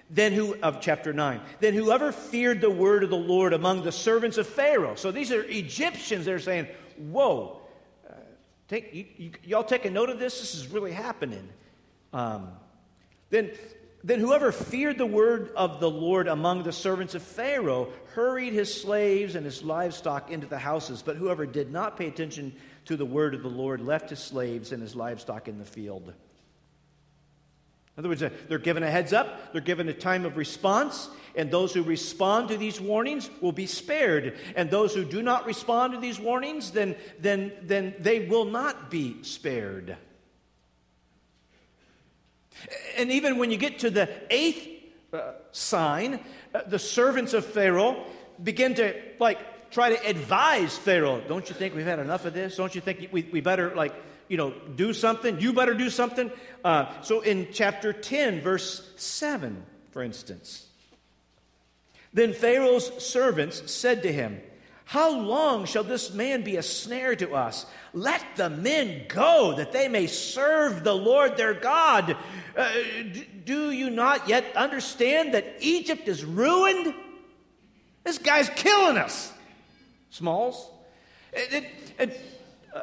then 0.09 0.33
who 0.33 0.55
of 0.63 0.81
chapter 0.81 1.13
9 1.13 1.41
then 1.59 1.75
whoever 1.75 2.13
feared 2.13 2.61
the 2.61 2.71
word 2.71 3.03
of 3.03 3.11
the 3.11 3.17
lord 3.17 3.53
among 3.53 3.83
the 3.83 3.91
servants 3.91 4.39
of 4.39 4.47
pharaoh. 4.47 4.95
So 4.95 5.11
these 5.11 5.33
are 5.33 5.43
egyptians 5.43 6.25
they're 6.25 6.39
saying 6.39 6.69
whoa 6.97 7.61
uh, 8.09 8.13
take 8.69 8.95
you, 8.95 9.33
y'all 9.43 9.65
take 9.65 9.85
a 9.85 9.91
note 9.91 10.09
of 10.09 10.21
this? 10.21 10.39
This 10.39 10.55
is 10.55 10.69
really 10.69 10.93
happening. 10.93 11.49
Um, 12.13 12.51
then 13.31 13.51
then 14.05 14.21
whoever 14.21 14.53
feared 14.53 14.99
the 14.99 15.07
word 15.07 15.51
of 15.57 15.81
the 15.81 15.91
lord 15.91 16.29
among 16.29 16.63
the 16.63 16.73
servants 16.73 17.15
of 17.15 17.23
pharaoh 17.23 17.89
hurried 18.15 18.53
his 18.53 18.73
slaves 18.73 19.35
and 19.35 19.45
his 19.45 19.63
livestock 19.63 20.31
into 20.31 20.47
the 20.47 20.59
houses 20.59 21.03
but 21.03 21.17
whoever 21.17 21.47
did 21.47 21.73
not 21.73 21.97
pay 21.97 22.07
attention 22.07 22.55
to 22.85 22.97
the 22.97 23.07
word 23.07 23.35
of 23.35 23.43
the 23.43 23.49
lord 23.49 23.81
left 23.81 24.11
his 24.11 24.19
slaves 24.19 24.73
and 24.73 24.83
his 24.83 24.95
livestock 24.95 25.49
in 25.49 25.59
the 25.59 25.65
field 25.65 26.13
in 27.97 28.03
other 28.03 28.11
words, 28.11 28.23
uh, 28.23 28.29
they're 28.49 28.59
given 28.59 28.83
a 28.83 28.91
heads 28.91 29.15
up, 29.15 29.53
they're 29.53 29.63
given 29.63 29.89
a 29.89 29.95
time 29.95 30.27
of 30.27 30.37
response, 30.37 31.09
and 31.35 31.51
those 31.51 31.73
who 31.73 31.83
respond 31.83 32.49
to 32.49 32.59
these 32.59 32.79
warnings 32.79 33.31
will 33.41 33.53
be 33.53 33.67
spared. 33.67 34.37
And 34.55 34.71
those 34.71 34.95
who 34.95 35.03
do 35.03 35.23
not 35.23 35.47
respond 35.47 35.95
to 35.95 35.99
these 35.99 36.21
warnings, 36.21 36.73
then, 36.73 36.95
then, 37.19 37.53
then 37.63 37.95
they 37.99 38.27
will 38.27 38.45
not 38.45 38.91
be 38.91 39.23
spared. 39.23 39.97
And 42.97 43.11
even 43.11 43.39
when 43.39 43.51
you 43.51 43.57
get 43.57 43.81
to 43.81 43.91
the 43.91 44.09
eighth 44.31 44.69
uh, 45.13 45.33
sign, 45.53 46.21
uh, 46.55 46.63
the 46.67 46.79
servants 46.79 47.33
of 47.33 47.45
Pharaoh 47.45 48.05
begin 48.43 48.75
to 48.75 48.95
like 49.19 49.71
try 49.71 49.95
to 49.95 50.09
advise 50.09 50.77
Pharaoh. 50.77 51.21
Don't 51.27 51.49
you 51.49 51.55
think 51.55 51.75
we've 51.75 51.87
had 51.87 51.99
enough 51.99 52.25
of 52.25 52.35
this? 52.35 52.57
Don't 52.57 52.75
you 52.75 52.81
think 52.81 53.09
we, 53.13 53.23
we 53.33 53.41
better 53.41 53.75
like 53.75 53.95
you 54.29 54.37
know, 54.37 54.53
do 54.75 54.93
something. 54.93 55.41
You 55.41 55.53
better 55.53 55.75
do 55.75 55.91
something. 55.91 56.31
Uh, 56.65 57.01
so 57.03 57.21
in 57.21 57.49
chapter 57.53 57.93
10, 57.93 58.41
verse 58.41 58.91
7, 58.97 59.65
for 59.91 60.03
instance, 60.03 60.67
then 62.13 62.33
Pharaoh's 62.33 62.91
servants 63.03 63.71
said 63.71 64.03
to 64.03 64.13
him, 64.13 64.41
How 64.89 65.11
long 65.11 65.65
shall 65.65 65.83
this 65.83 66.15
man 66.15 66.43
be 66.43 66.57
a 66.57 66.63
snare 66.63 67.17
to 67.17 67.35
us? 67.35 67.67
Let 67.93 68.25
the 68.37 68.49
men 68.49 69.07
go, 69.09 69.55
that 69.57 69.73
they 69.73 69.89
may 69.89 70.07
serve 70.07 70.85
the 70.85 70.95
Lord 70.95 71.37
their 71.37 71.55
God. 71.55 72.17
Uh, 72.57 72.69
do 73.45 73.73
you 73.73 73.91
not 73.91 74.29
yet 74.29 74.45
understand 74.55 75.35
that 75.35 75.57
Egypt 75.59 76.07
is 76.07 76.25
ruined? 76.25 76.95
This 78.05 78.19
guy's 78.19 78.49
killing 78.51 78.97
us. 78.97 79.33
Smalls. 80.11 80.71
It, 81.33 81.53
it, 81.53 81.71
it, 81.99 82.21
uh, 82.73 82.83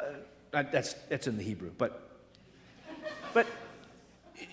that's, 0.52 0.92
that's 1.08 1.26
in 1.26 1.38
the 1.38 1.42
Hebrew, 1.42 1.70
but, 1.78 2.06
but 3.32 3.46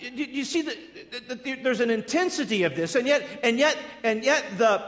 you, 0.00 0.44
see 0.44 0.62
that, 0.62 1.62
there's 1.62 1.80
an 1.80 1.90
intensity 1.90 2.62
of 2.62 2.74
this, 2.74 2.94
and 2.94 3.06
yet, 3.06 3.22
and 3.42 3.58
yet, 3.58 3.76
and 4.02 4.24
yet 4.24 4.42
the, 4.56 4.82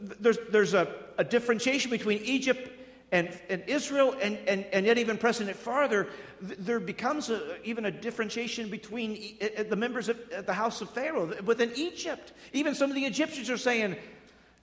there's, 0.00 0.38
there's 0.50 0.74
a, 0.74 0.92
a 1.18 1.24
differentiation 1.24 1.90
between 1.90 2.18
Egypt 2.22 2.70
and, 3.12 3.28
and 3.48 3.62
Israel, 3.66 4.14
and, 4.22 4.38
and, 4.46 4.64
and 4.72 4.86
yet 4.86 4.98
even 4.98 5.18
pressing 5.18 5.48
it 5.48 5.56
farther, 5.56 6.06
there 6.40 6.78
becomes 6.78 7.28
a, 7.28 7.60
even 7.64 7.86
a 7.86 7.90
differentiation 7.90 8.68
between 8.68 9.36
the 9.68 9.76
members 9.76 10.08
of 10.08 10.18
the 10.46 10.52
house 10.52 10.80
of 10.80 10.90
Pharaoh 10.90 11.34
within 11.44 11.72
Egypt. 11.74 12.32
Even 12.52 12.74
some 12.74 12.88
of 12.90 12.96
the 12.96 13.04
Egyptians 13.04 13.50
are 13.50 13.58
saying, 13.58 13.96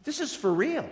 this 0.03 0.21
is 0.21 0.33
for 0.33 0.53
real. 0.53 0.89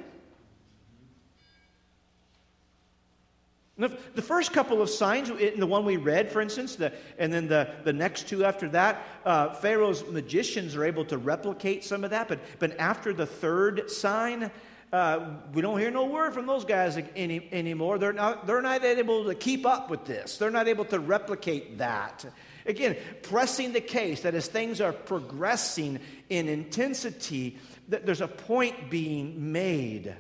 The 3.78 4.22
first 4.22 4.54
couple 4.54 4.82
of 4.82 4.90
signs, 4.90 5.30
in 5.30 5.60
the 5.60 5.68
one 5.68 5.84
we 5.84 5.98
read, 5.98 6.32
for 6.32 6.40
instance, 6.40 6.78
the, 6.78 6.94
and 7.18 7.32
then 7.34 7.50
the, 7.50 7.70
the 7.84 7.92
next 7.92 8.30
two 8.30 8.46
after 8.46 8.70
that, 8.70 9.06
uh, 9.26 9.54
Pharaoh's 9.56 10.08
magicians 10.08 10.78
are 10.78 10.86
able 10.86 11.04
to 11.06 11.18
replicate 11.18 11.84
some 11.84 12.06
of 12.06 12.12
that. 12.12 12.30
But, 12.30 12.40
but 12.60 12.80
after 12.80 13.12
the 13.12 13.26
third 13.26 13.92
sign, 13.92 14.50
uh, 14.94 15.32
we 15.54 15.62
don't 15.62 15.78
hear 15.78 15.92
no 15.92 16.06
word 16.06 16.34
from 16.34 16.46
those 16.46 16.64
guys 16.64 16.98
any, 17.18 17.50
anymore. 17.52 17.98
They're 17.98 18.14
not, 18.14 18.48
they're 18.48 18.62
not 18.62 18.86
able 18.86 19.26
to 19.26 19.36
keep 19.36 19.66
up 19.66 19.90
with 19.90 20.06
this, 20.06 20.38
they're 20.38 20.52
not 20.52 20.70
able 20.70 20.86
to 20.86 21.00
replicate 21.00 21.80
that. 21.80 22.24
Again, 22.66 22.96
pressing 23.24 23.74
the 23.74 23.82
case 23.82 24.22
that 24.22 24.36
as 24.36 24.48
things 24.48 24.80
are 24.80 24.94
progressing 24.94 26.00
in 26.30 26.48
intensity, 26.48 27.58
that 27.90 28.06
there's 28.06 28.22
a 28.22 28.28
point 28.28 28.90
being 28.90 29.52
made. 29.52 30.16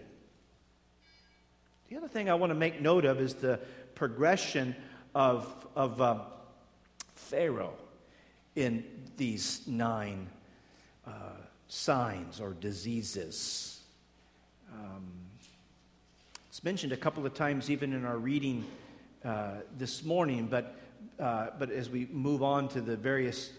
The 1.95 2.01
other 2.01 2.09
thing 2.09 2.29
I 2.29 2.33
want 2.33 2.49
to 2.49 2.55
make 2.55 2.81
note 2.81 3.05
of 3.05 3.21
is 3.21 3.35
the 3.35 3.57
progression 3.93 4.75
of, 5.15 5.47
of 5.77 6.01
uh, 6.01 6.19
Pharaoh 7.13 7.75
in 8.53 8.83
these 9.15 9.65
nine 9.65 10.27
uh, 11.07 11.11
signs 11.69 12.41
or 12.41 12.51
diseases. 12.51 13.79
Um, 14.73 15.05
it's 16.49 16.65
mentioned 16.65 16.91
a 16.91 16.97
couple 16.97 17.25
of 17.25 17.33
times 17.33 17.71
even 17.71 17.93
in 17.93 18.03
our 18.03 18.17
reading 18.17 18.65
uh, 19.23 19.51
this 19.77 20.03
morning, 20.03 20.47
but, 20.47 20.75
uh, 21.17 21.51
but 21.57 21.71
as 21.71 21.89
we 21.89 22.09
move 22.11 22.43
on 22.43 22.67
to 22.67 22.81
the 22.81 22.97
various 22.97 23.51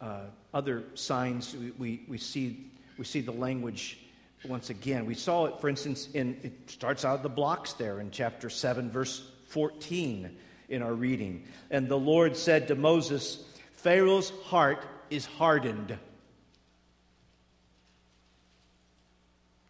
uh, 0.00 0.22
other 0.52 0.82
signs, 0.94 1.54
we, 1.54 1.70
we, 1.70 2.02
we, 2.08 2.18
see, 2.18 2.66
we 2.98 3.04
see 3.04 3.20
the 3.20 3.30
language 3.30 3.98
once 4.44 4.70
again. 4.70 5.06
We 5.06 5.14
saw 5.14 5.46
it, 5.46 5.60
for 5.60 5.68
instance, 5.68 6.08
in 6.14 6.38
it 6.42 6.70
starts 6.70 7.04
out 7.04 7.16
of 7.16 7.22
the 7.22 7.28
blocks 7.28 7.72
there 7.74 8.00
in 8.00 8.10
chapter 8.10 8.50
7, 8.50 8.90
verse 8.90 9.28
14 9.48 10.36
in 10.68 10.82
our 10.82 10.94
reading. 10.94 11.44
And 11.70 11.88
the 11.88 11.98
Lord 11.98 12.36
said 12.36 12.68
to 12.68 12.74
Moses, 12.74 13.44
Pharaoh's 13.72 14.30
heart 14.44 14.84
is 15.10 15.26
hardened. 15.26 15.98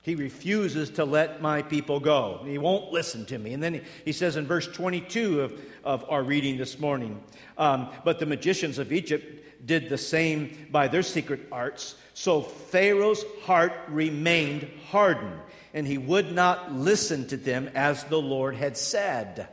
He 0.02 0.14
refuses 0.14 0.90
to 0.90 1.04
let 1.04 1.42
my 1.42 1.62
people 1.62 1.98
go. 1.98 2.42
He 2.44 2.58
won't 2.58 2.92
listen 2.92 3.26
to 3.26 3.38
me. 3.38 3.52
And 3.54 3.62
then 3.62 3.74
he, 3.74 3.80
he 4.04 4.12
says 4.12 4.36
in 4.36 4.46
verse 4.46 4.68
22 4.68 5.40
of, 5.40 5.60
of 5.82 6.04
our 6.08 6.22
reading 6.22 6.58
this 6.58 6.78
morning 6.78 7.20
um, 7.58 7.88
But 8.04 8.20
the 8.20 8.26
magicians 8.26 8.78
of 8.78 8.92
Egypt 8.92 9.45
did 9.66 9.88
the 9.88 9.98
same 9.98 10.68
by 10.70 10.88
their 10.88 11.02
secret 11.02 11.48
arts. 11.52 11.96
So 12.14 12.40
Pharaoh's 12.40 13.24
heart 13.42 13.72
remained 13.88 14.68
hardened, 14.88 15.40
and 15.74 15.86
he 15.86 15.98
would 15.98 16.32
not 16.32 16.72
listen 16.72 17.26
to 17.28 17.36
them 17.36 17.70
as 17.74 18.04
the 18.04 18.20
Lord 18.20 18.54
had 18.54 18.76
said. 18.76 19.48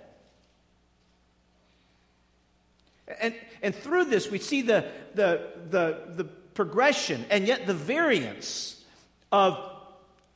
And, 3.20 3.36
and 3.62 3.75
through 3.75 4.05
this, 4.05 4.32
we 4.32 4.39
see 4.39 4.62
the, 4.62 4.86
the, 5.15 5.50
the, 5.70 6.00
the 6.15 6.24
progression 6.24 7.25
and 7.29 7.48
yet 7.48 7.67
the 7.67 7.74
variance 7.74 8.82
of 9.32 9.60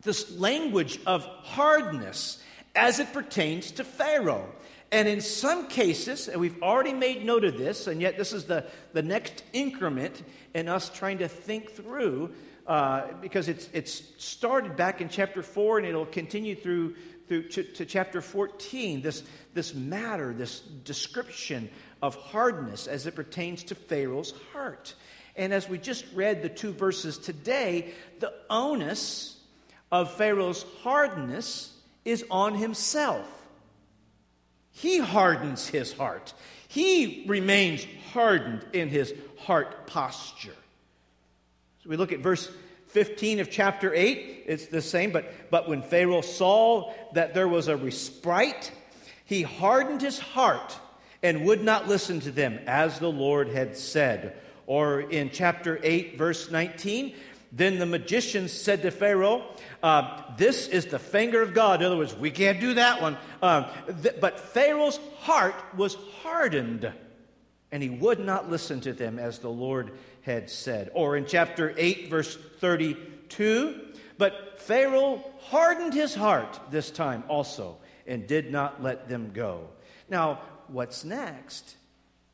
this 0.01 0.37
language 0.37 0.99
of 1.05 1.23
hardness 1.43 2.41
as 2.75 2.99
it 2.99 3.13
pertains 3.13 3.71
to 3.71 3.83
Pharaoh. 3.83 4.47
And 4.91 5.07
in 5.07 5.19
some 5.19 5.67
cases, 5.67 6.29
and 6.29 6.39
we've 6.39 6.61
already 6.63 6.93
made 6.93 7.25
note 7.25 7.43
of 7.43 7.57
this, 7.57 7.87
and 7.87 8.01
yet 8.01 8.17
this 8.17 8.31
is 8.31 8.45
the, 8.45 8.65
the 8.93 9.03
next 9.03 9.43
increment 9.51 10.23
in 10.53 10.69
us 10.69 10.89
trying 10.89 11.17
to 11.17 11.27
think 11.27 11.71
through, 11.71 12.33
uh, 12.65 13.07
because 13.21 13.49
it's, 13.49 13.69
it's 13.73 14.03
started 14.17 14.77
back 14.77 15.01
in 15.01 15.09
chapter 15.09 15.43
4 15.43 15.79
and 15.79 15.87
it'll 15.87 16.05
continue 16.05 16.55
through, 16.55 16.95
through 17.27 17.49
to, 17.49 17.63
to 17.63 17.85
chapter 17.85 18.21
14. 18.21 19.01
This, 19.01 19.23
this 19.53 19.73
matter, 19.73 20.33
this 20.33 20.59
description 20.59 21.69
of 22.01 22.15
hardness 22.15 22.87
as 22.87 23.07
it 23.07 23.15
pertains 23.15 23.63
to 23.65 23.75
Pharaoh's 23.75 24.33
heart. 24.53 24.95
And 25.35 25.53
as 25.53 25.67
we 25.67 25.77
just 25.77 26.05
read 26.13 26.41
the 26.41 26.49
two 26.49 26.71
verses 26.71 27.17
today, 27.17 27.93
the 28.19 28.33
onus 28.49 29.37
of 29.91 30.13
Pharaoh's 30.15 30.65
hardness 30.81 31.73
is 32.05 32.25
on 32.31 32.55
himself. 32.55 33.36
He 34.77 34.99
hardens 34.99 35.67
his 35.67 35.91
heart. 35.93 36.33
He 36.67 37.25
remains 37.27 37.87
hardened 38.13 38.63
in 38.73 38.89
his 38.89 39.11
heart 39.39 39.87
posture. 39.87 40.55
So 41.83 41.89
we 41.89 41.97
look 41.97 42.11
at 42.11 42.19
verse 42.19 42.51
15 42.89 43.39
of 43.39 43.49
chapter 43.49 43.91
8. 43.91 44.43
It's 44.45 44.67
the 44.67 44.83
same, 44.83 45.11
but, 45.11 45.49
but 45.49 45.67
when 45.67 45.81
Pharaoh 45.81 46.21
saw 46.21 46.93
that 47.13 47.33
there 47.33 47.47
was 47.47 47.67
a 47.67 47.75
respite, 47.75 48.71
he 49.25 49.41
hardened 49.41 50.01
his 50.01 50.19
heart 50.19 50.77
and 51.23 51.45
would 51.45 51.63
not 51.63 51.87
listen 51.87 52.19
to 52.19 52.31
them, 52.31 52.59
as 52.67 52.99
the 52.99 53.11
Lord 53.11 53.49
had 53.49 53.75
said. 53.75 54.37
Or 54.67 55.01
in 55.01 55.31
chapter 55.31 55.79
8, 55.81 56.19
verse 56.19 56.51
19, 56.51 57.15
then 57.51 57.79
the 57.79 57.85
magicians 57.85 58.51
said 58.51 58.81
to 58.81 58.91
Pharaoh, 58.91 59.45
uh, 59.81 60.21
This 60.37 60.67
is 60.67 60.87
the 60.87 60.99
finger 60.99 61.41
of 61.41 61.53
God. 61.53 61.81
In 61.81 61.87
other 61.87 61.97
words, 61.97 62.15
we 62.15 62.31
can't 62.31 62.59
do 62.59 62.73
that 62.73 63.01
one. 63.01 63.17
Uh, 63.41 63.71
th- 64.01 64.15
but 64.19 64.39
Pharaoh's 64.39 64.99
heart 65.19 65.55
was 65.75 65.95
hardened, 66.21 66.91
and 67.71 67.81
he 67.81 67.89
would 67.89 68.19
not 68.19 68.49
listen 68.49 68.81
to 68.81 68.93
them 68.93 69.17
as 69.17 69.39
the 69.39 69.49
Lord 69.49 69.91
had 70.23 70.49
said. 70.49 70.91
Or 70.93 71.15
in 71.15 71.25
chapter 71.25 71.73
8, 71.77 72.09
verse 72.09 72.37
32, 72.59 73.81
but 74.17 74.59
Pharaoh 74.59 75.23
hardened 75.39 75.93
his 75.93 76.13
heart 76.13 76.59
this 76.69 76.91
time 76.91 77.23
also 77.29 77.77
and 78.05 78.27
did 78.27 78.51
not 78.51 78.83
let 78.83 79.07
them 79.07 79.31
go. 79.33 79.69
Now, 80.09 80.41
what's 80.67 81.05
next? 81.05 81.75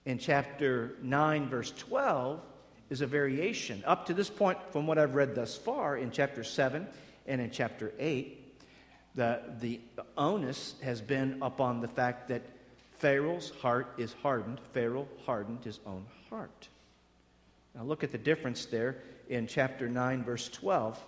In 0.05 0.17
chapter 0.17 0.95
9, 1.01 1.49
verse 1.49 1.71
12, 1.71 2.41
is 2.93 3.01
a 3.01 3.07
variation. 3.07 3.83
Up 3.87 4.05
to 4.05 4.13
this 4.13 4.29
point, 4.29 4.59
from 4.71 4.85
what 4.85 4.99
I've 4.99 5.15
read 5.15 5.33
thus 5.33 5.57
far, 5.57 5.97
in 5.97 6.11
chapter 6.11 6.43
7 6.43 6.87
and 7.25 7.41
in 7.41 7.49
chapter 7.49 7.91
8, 7.97 8.39
the, 9.15 9.41
the 9.59 9.81
onus 10.15 10.75
has 10.83 11.01
been 11.01 11.39
upon 11.41 11.81
the 11.81 11.87
fact 11.87 12.27
that 12.27 12.43
Pharaoh's 12.99 13.51
heart 13.61 13.95
is 13.97 14.13
hardened. 14.21 14.59
Pharaoh 14.73 15.07
hardened 15.25 15.63
his 15.63 15.79
own 15.87 16.05
heart. 16.29 16.67
Now 17.73 17.81
look 17.81 18.03
at 18.03 18.11
the 18.11 18.19
difference 18.19 18.67
there 18.67 18.97
in 19.27 19.47
chapter 19.47 19.89
9, 19.89 20.23
verse 20.23 20.47
12. 20.49 21.03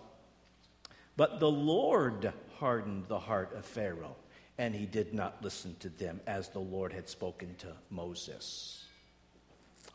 But 1.15 1.39
the 1.39 1.51
Lord 1.51 2.34
hardened 2.58 3.08
the 3.10 3.20
heart 3.20 3.54
of 3.56 3.63
Pharaoh, 3.63 4.15
and 4.58 4.74
he 4.74 4.88
did 4.88 5.13
not 5.13 5.38
listen 5.44 5.75
to 5.82 5.89
them 5.89 6.20
as 6.25 6.50
the 6.50 6.58
Lord 6.58 6.94
had 6.94 7.08
spoken 7.08 7.54
to 7.60 7.68
Moses. 7.92 8.85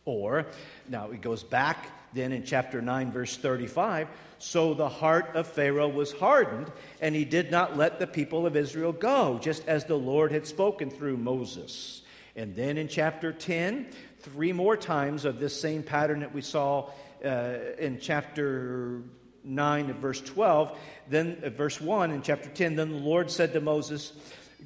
Or, 0.04 0.47
now 0.88 1.11
it 1.11 1.21
goes 1.21 1.42
back 1.42 1.87
then 2.12 2.33
in 2.33 2.45
chapter 2.45 2.80
9, 2.80 3.12
verse 3.12 3.37
35. 3.37 4.09
So 4.38 4.75
the 4.75 4.88
heart 4.88 5.33
of 5.35 5.47
Pharaoh 5.47 5.88
was 5.88 6.12
hardened, 6.12 6.73
and 7.00 7.14
he 7.14 7.25
did 7.25 7.50
not 7.50 7.76
let 7.76 7.99
the 7.99 8.07
people 8.07 8.47
of 8.47 8.57
Israel 8.57 8.92
go, 8.92 9.38
just 9.40 9.69
as 9.69 9.85
the 9.85 9.99
Lord 9.99 10.33
had 10.33 10.47
spoken 10.47 10.90
through 10.90 11.19
Moses. 11.19 12.02
And 12.35 12.54
then 12.57 12.78
in 12.78 12.88
chapter 12.88 13.33
10, 13.33 13.88
three 14.21 14.52
more 14.52 14.76
times 14.76 15.25
of 15.25 15.38
this 15.38 15.61
same 15.61 15.83
pattern 15.83 16.21
that 16.21 16.35
we 16.35 16.40
saw 16.40 16.90
uh, 17.25 17.54
in 17.78 17.99
chapter 18.00 19.02
9 19.45 19.90
of 19.90 19.97
verse 19.97 20.21
12. 20.21 20.78
Then, 21.09 21.42
uh, 21.45 21.50
verse 21.50 21.80
1 21.80 22.11
in 22.12 22.23
chapter 22.23 22.48
10, 22.48 22.77
then 22.77 22.90
the 22.90 22.96
Lord 22.96 23.31
said 23.31 23.53
to 23.53 23.61
Moses, 23.61 24.12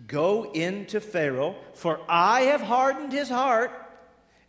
Go 0.06 0.50
into 0.52 1.00
Pharaoh, 1.00 1.56
for 1.74 2.00
I 2.08 2.42
have 2.42 2.60
hardened 2.60 3.12
his 3.12 3.28
heart 3.28 3.72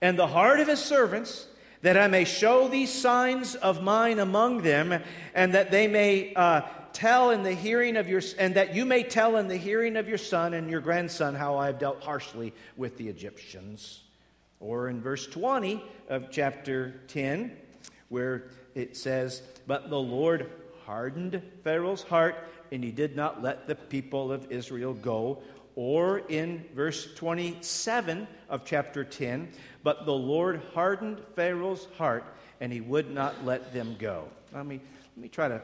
and 0.05 0.19
the 0.19 0.27
heart 0.27 0.59
of 0.59 0.67
his 0.67 0.83
servants, 0.83 1.47
that 1.81 1.97
I 1.97 2.05
may 2.05 2.25
show 2.25 2.67
these 2.67 2.93
signs 2.93 3.55
of 3.55 3.81
mine 3.81 4.19
among 4.19 4.61
them, 4.61 5.01
and 5.33 5.53
that 5.55 5.71
they 5.71 5.87
may 5.87 6.31
uh, 6.35 6.61
tell 6.93 7.31
in 7.31 7.41
the 7.41 7.53
hearing 7.53 7.97
of 7.97 8.07
your, 8.07 8.21
and 8.37 8.53
that 8.53 8.75
you 8.75 8.85
may 8.85 9.01
tell 9.01 9.35
in 9.37 9.47
the 9.47 9.57
hearing 9.57 9.97
of 9.97 10.07
your 10.07 10.19
son 10.19 10.53
and 10.53 10.69
your 10.69 10.79
grandson 10.79 11.33
how 11.33 11.57
I 11.57 11.65
have 11.65 11.79
dealt 11.79 12.03
harshly 12.03 12.53
with 12.77 12.97
the 12.97 13.09
Egyptians. 13.09 14.03
Or 14.59 14.89
in 14.89 15.01
verse 15.01 15.25
20 15.25 15.83
of 16.07 16.29
chapter 16.29 17.01
10, 17.07 17.51
where 18.09 18.51
it 18.75 18.95
says, 18.95 19.41
But 19.65 19.89
the 19.89 19.99
Lord 19.99 20.51
hardened 20.85 21.41
Pharaoh's 21.63 22.03
heart, 22.03 22.35
and 22.71 22.83
he 22.83 22.91
did 22.91 23.15
not 23.15 23.41
let 23.41 23.67
the 23.67 23.73
people 23.73 24.31
of 24.31 24.51
Israel 24.51 24.93
go. 24.93 25.41
Or 25.75 26.19
in 26.19 26.63
verse 26.73 27.13
27 27.15 28.27
of 28.49 28.63
chapter 28.63 29.03
10, 29.03 29.49
but 29.85 30.07
the 30.07 30.13
Lord 30.13 30.63
hardened 30.73 31.21
Pharaoh's 31.35 31.87
heart, 31.95 32.23
and 32.59 32.73
he 32.73 32.81
would 32.81 33.11
not 33.11 33.45
let 33.45 33.71
them 33.71 33.95
go. 33.99 34.27
Let 34.51 34.65
me, 34.65 34.81
let 35.15 35.21
me 35.21 35.29
try 35.29 35.47
to 35.47 35.61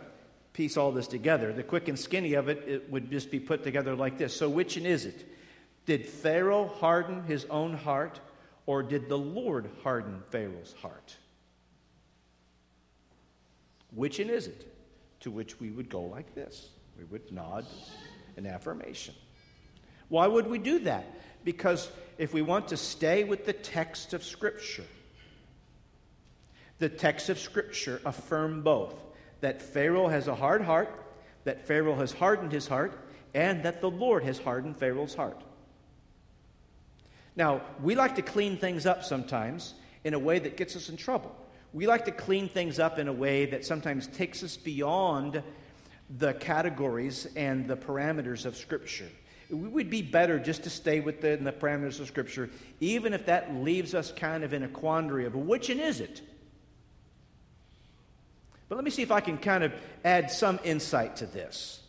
piece 0.53 0.77
all 0.77 0.91
this 0.91 1.07
together. 1.07 1.51
The 1.51 1.63
quick 1.63 1.87
and 1.87 1.97
skinny 1.97 2.35
of 2.35 2.47
it, 2.47 2.63
it 2.67 2.91
would 2.91 3.09
just 3.09 3.31
be 3.31 3.39
put 3.39 3.63
together 3.63 3.95
like 3.95 4.19
this. 4.19 4.35
So, 4.35 4.47
which 4.47 4.77
and 4.77 4.85
is 4.85 5.05
it? 5.07 5.27
Did 5.87 6.05
Pharaoh 6.05 6.67
harden 6.67 7.23
his 7.23 7.45
own 7.45 7.73
heart, 7.73 8.19
or 8.67 8.83
did 8.83 9.09
the 9.09 9.17
Lord 9.17 9.67
harden 9.81 10.21
Pharaoh's 10.29 10.75
heart? 10.83 11.17
Which 13.95 14.19
and 14.19 14.29
is 14.29 14.45
it? 14.45 14.71
To 15.21 15.31
which 15.31 15.59
we 15.59 15.71
would 15.71 15.89
go 15.89 16.01
like 16.01 16.35
this. 16.35 16.69
We 16.95 17.05
would 17.05 17.31
nod 17.31 17.65
an 18.37 18.45
affirmation. 18.45 19.15
Why 20.11 20.27
would 20.27 20.47
we 20.47 20.59
do 20.59 20.79
that? 20.79 21.05
Because 21.45 21.89
if 22.17 22.33
we 22.33 22.41
want 22.41 22.67
to 22.67 22.77
stay 22.77 23.23
with 23.23 23.45
the 23.45 23.53
text 23.53 24.13
of 24.13 24.25
Scripture, 24.25 24.83
the 26.79 26.89
text 26.89 27.29
of 27.29 27.39
Scripture 27.39 28.01
affirm 28.03 28.61
both 28.61 28.93
that 29.39 29.61
Pharaoh 29.61 30.09
has 30.09 30.27
a 30.27 30.35
hard 30.35 30.63
heart, 30.63 30.89
that 31.45 31.65
Pharaoh 31.65 31.95
has 31.95 32.11
hardened 32.11 32.51
his 32.51 32.67
heart, 32.67 32.91
and 33.33 33.63
that 33.63 33.79
the 33.79 33.89
Lord 33.89 34.25
has 34.25 34.37
hardened 34.37 34.75
Pharaoh's 34.75 35.15
heart. 35.15 35.41
Now, 37.37 37.61
we 37.81 37.95
like 37.95 38.15
to 38.15 38.21
clean 38.21 38.57
things 38.57 38.85
up 38.85 39.05
sometimes 39.05 39.75
in 40.03 40.13
a 40.13 40.19
way 40.19 40.39
that 40.39 40.57
gets 40.57 40.75
us 40.75 40.89
in 40.89 40.97
trouble. 40.97 41.33
We 41.71 41.87
like 41.87 42.03
to 42.03 42.11
clean 42.11 42.49
things 42.49 42.79
up 42.79 42.99
in 42.99 43.07
a 43.07 43.13
way 43.13 43.45
that 43.45 43.63
sometimes 43.63 44.07
takes 44.07 44.43
us 44.43 44.57
beyond 44.57 45.41
the 46.09 46.33
categories 46.33 47.29
and 47.37 47.65
the 47.65 47.77
parameters 47.77 48.45
of 48.45 48.57
Scripture 48.57 49.07
it 49.51 49.55
would 49.55 49.89
be 49.89 50.01
better 50.01 50.39
just 50.39 50.63
to 50.63 50.69
stay 50.69 51.01
within 51.01 51.43
the 51.43 51.51
parameters 51.51 51.99
of 51.99 52.07
Scripture, 52.07 52.49
even 52.79 53.13
if 53.13 53.25
that 53.25 53.53
leaves 53.53 53.93
us 53.93 54.11
kind 54.13 54.45
of 54.45 54.53
in 54.53 54.63
a 54.63 54.69
quandary 54.69 55.25
of 55.25 55.35
which 55.35 55.67
one 55.67 55.79
is 55.79 55.99
it? 55.99 56.21
But 58.69 58.75
let 58.75 58.85
me 58.85 58.91
see 58.91 59.01
if 59.01 59.11
I 59.11 59.19
can 59.19 59.37
kind 59.37 59.65
of 59.65 59.73
add 60.05 60.31
some 60.31 60.57
insight 60.63 61.17
to 61.17 61.25
this. 61.25 61.81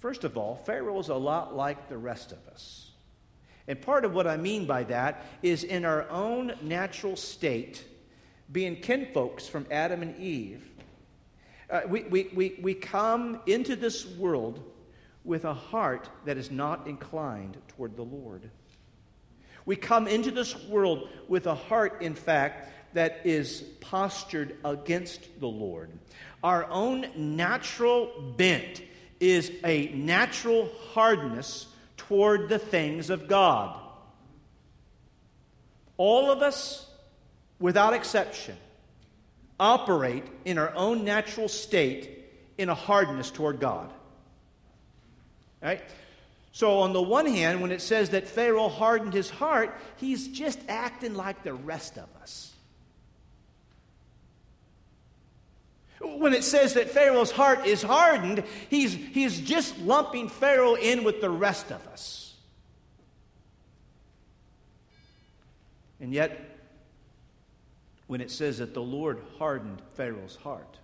First 0.00 0.24
of 0.24 0.36
all, 0.36 0.56
Pharaoh 0.66 0.98
is 0.98 1.08
a 1.08 1.14
lot 1.14 1.56
like 1.56 1.88
the 1.88 1.96
rest 1.96 2.32
of 2.32 2.38
us. 2.48 2.90
And 3.66 3.80
part 3.80 4.04
of 4.04 4.12
what 4.12 4.26
I 4.26 4.36
mean 4.36 4.66
by 4.66 4.82
that 4.84 5.24
is 5.42 5.64
in 5.64 5.86
our 5.86 6.06
own 6.10 6.52
natural 6.60 7.16
state, 7.16 7.82
being 8.52 8.76
kinfolks 8.76 9.48
from 9.48 9.66
Adam 9.70 10.02
and 10.02 10.18
Eve, 10.18 10.68
uh, 11.70 11.82
we, 11.88 12.02
we, 12.02 12.30
we, 12.34 12.58
we 12.60 12.74
come 12.74 13.40
into 13.46 13.76
this 13.76 14.06
world 14.06 14.62
with 15.24 15.44
a 15.44 15.54
heart 15.54 16.08
that 16.24 16.36
is 16.36 16.50
not 16.50 16.86
inclined 16.86 17.56
toward 17.68 17.96
the 17.96 18.02
Lord. 18.02 18.50
We 19.66 19.76
come 19.76 20.08
into 20.08 20.30
this 20.30 20.56
world 20.64 21.08
with 21.28 21.46
a 21.46 21.54
heart, 21.54 22.02
in 22.02 22.14
fact, 22.14 22.94
that 22.94 23.20
is 23.24 23.62
postured 23.80 24.56
against 24.64 25.40
the 25.40 25.46
Lord. 25.46 25.90
Our 26.42 26.68
own 26.68 27.06
natural 27.14 28.34
bent 28.36 28.82
is 29.20 29.52
a 29.64 29.88
natural 29.88 30.70
hardness 30.92 31.66
toward 31.96 32.48
the 32.48 32.58
things 32.58 33.10
of 33.10 33.28
God. 33.28 33.78
All 35.98 36.30
of 36.30 36.40
us, 36.40 36.88
without 37.58 37.92
exception, 37.92 38.56
operate 39.60 40.24
in 40.46 40.56
our 40.56 40.74
own 40.74 41.04
natural 41.04 41.48
state 41.48 42.24
in 42.56 42.70
a 42.70 42.74
hardness 42.74 43.30
toward 43.30 43.60
God. 43.60 43.92
Right? 45.62 45.82
So, 46.52 46.80
on 46.80 46.92
the 46.92 47.02
one 47.02 47.26
hand, 47.26 47.60
when 47.60 47.70
it 47.70 47.80
says 47.80 48.10
that 48.10 48.26
Pharaoh 48.26 48.68
hardened 48.68 49.12
his 49.12 49.30
heart, 49.30 49.74
he's 49.96 50.28
just 50.28 50.58
acting 50.68 51.14
like 51.14 51.42
the 51.42 51.54
rest 51.54 51.96
of 51.96 52.08
us. 52.20 52.52
When 56.00 56.32
it 56.32 56.44
says 56.44 56.74
that 56.74 56.90
Pharaoh's 56.90 57.30
heart 57.30 57.66
is 57.66 57.82
hardened, 57.82 58.42
he's, 58.68 58.94
he's 58.94 59.38
just 59.38 59.78
lumping 59.80 60.28
Pharaoh 60.28 60.74
in 60.74 61.04
with 61.04 61.20
the 61.20 61.30
rest 61.30 61.70
of 61.70 61.86
us. 61.88 62.34
And 66.00 66.12
yet, 66.12 66.40
when 68.06 68.20
it 68.20 68.30
says 68.30 68.58
that 68.58 68.72
the 68.72 68.82
Lord 68.82 69.20
hardened 69.38 69.82
Pharaoh's 69.94 70.36
heart, 70.36 70.78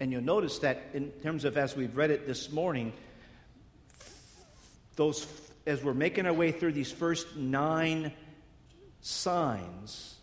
and 0.00 0.12
you'll 0.12 0.22
notice 0.22 0.58
that 0.60 0.82
in 0.94 1.10
terms 1.22 1.44
of 1.44 1.56
as 1.56 1.76
we've 1.76 1.96
read 1.96 2.10
it 2.10 2.26
this 2.26 2.50
morning, 2.52 2.92
those 4.96 5.26
as 5.66 5.82
we're 5.82 5.94
making 5.94 6.24
our 6.26 6.32
way 6.32 6.50
through 6.50 6.72
these 6.72 6.90
first 6.90 7.36
nine 7.36 8.10
signs, 9.02 10.16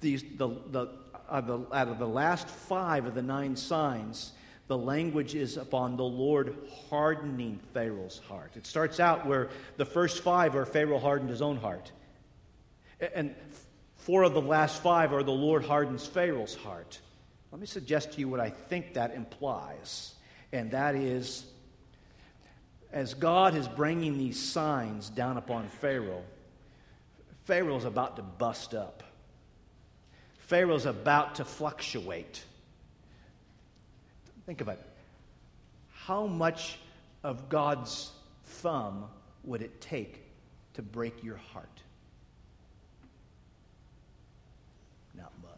these, 0.00 0.22
the, 0.36 0.48
the, 0.68 0.88
the, 1.30 1.66
out 1.72 1.88
of 1.88 1.98
the 1.98 2.06
last 2.06 2.46
five 2.48 3.06
of 3.06 3.14
the 3.14 3.22
nine 3.22 3.56
signs, 3.56 4.32
the 4.68 4.78
language 4.78 5.34
is 5.34 5.56
upon 5.56 5.96
the 5.96 6.04
Lord 6.04 6.56
hardening 6.88 7.58
Pharaoh's 7.74 8.20
heart. 8.28 8.52
It 8.54 8.66
starts 8.66 9.00
out 9.00 9.26
where 9.26 9.48
the 9.76 9.84
first 9.84 10.22
five 10.22 10.54
are 10.54 10.64
Pharaoh 10.64 11.00
hardened 11.00 11.30
his 11.30 11.42
own 11.42 11.56
heart. 11.56 11.90
And 13.14 13.34
four 14.00 14.22
of 14.22 14.34
the 14.34 14.40
last 14.40 14.82
five 14.82 15.12
are 15.12 15.22
the 15.22 15.30
Lord 15.30 15.64
hardens 15.64 16.06
Pharaoh's 16.06 16.54
heart. 16.54 16.98
Let 17.52 17.60
me 17.60 17.66
suggest 17.66 18.12
to 18.12 18.20
you 18.20 18.28
what 18.28 18.40
I 18.40 18.50
think 18.50 18.94
that 18.94 19.14
implies, 19.14 20.14
and 20.52 20.70
that 20.72 20.94
is 20.94 21.44
as 22.92 23.14
God 23.14 23.54
is 23.54 23.68
bringing 23.68 24.18
these 24.18 24.40
signs 24.40 25.10
down 25.10 25.36
upon 25.36 25.68
Pharaoh, 25.68 26.24
Pharaoh's 27.44 27.84
about 27.84 28.16
to 28.16 28.22
bust 28.22 28.74
up. 28.74 29.02
Pharaoh's 30.38 30.86
about 30.86 31.36
to 31.36 31.44
fluctuate. 31.44 32.42
Think 34.46 34.60
about 34.60 34.78
it. 34.78 34.86
How 35.92 36.26
much 36.26 36.78
of 37.22 37.48
God's 37.48 38.10
thumb 38.44 39.04
would 39.44 39.62
it 39.62 39.80
take 39.80 40.22
to 40.74 40.82
break 40.82 41.22
your 41.22 41.36
heart? 41.36 41.68
Not 45.14 45.32
much. 45.42 45.50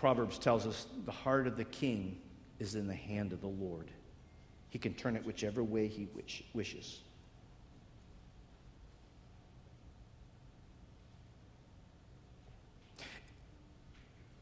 Proverbs 0.00 0.38
tells 0.38 0.66
us 0.66 0.86
the 1.04 1.12
heart 1.12 1.46
of 1.46 1.58
the 1.58 1.64
king 1.64 2.16
is 2.58 2.74
in 2.74 2.88
the 2.88 2.94
hand 2.94 3.34
of 3.34 3.42
the 3.42 3.46
Lord. 3.46 3.90
He 4.70 4.78
can 4.78 4.94
turn 4.94 5.14
it 5.14 5.26
whichever 5.26 5.62
way 5.62 5.88
he 5.88 6.08
wishes. 6.54 7.00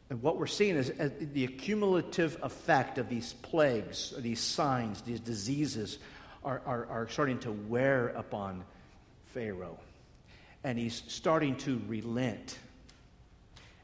And 0.09 0.23
what 0.23 0.39
we're 0.39 0.47
seeing 0.47 0.77
is 0.77 0.93
the 1.33 1.43
accumulative 1.43 2.39
effect 2.45 2.99
of 2.99 3.09
these 3.09 3.33
plagues, 3.33 4.15
these 4.17 4.41
signs, 4.41 5.03
these 5.03 5.19
diseases 5.19 5.99
are, 6.45 6.63
are, 6.67 6.87
are 6.87 7.09
starting 7.09 7.41
to 7.41 7.51
wear 7.51 8.11
upon 8.11 8.63
Pharaoh. 9.35 9.81
And 10.63 10.79
he's 10.79 11.03
starting 11.09 11.57
to 11.57 11.83
relent. 11.89 12.57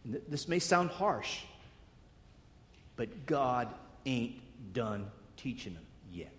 And 0.05 0.21
this 0.29 0.47
may 0.47 0.61
sound 0.61 0.91
harsh, 0.91 1.41
but 2.97 3.27
God 3.27 3.69
ain't 4.07 4.41
done 4.73 5.11
teaching 5.37 5.75
them 5.75 5.85
yet. 6.13 6.33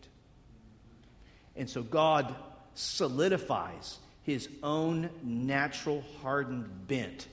And 1.56 1.70
so 1.70 1.84
God 1.84 2.36
solidifies 2.74 4.00
his 4.24 4.50
own 4.64 5.10
natural 5.24 6.04
hardened 6.22 6.88
bent 6.88 7.28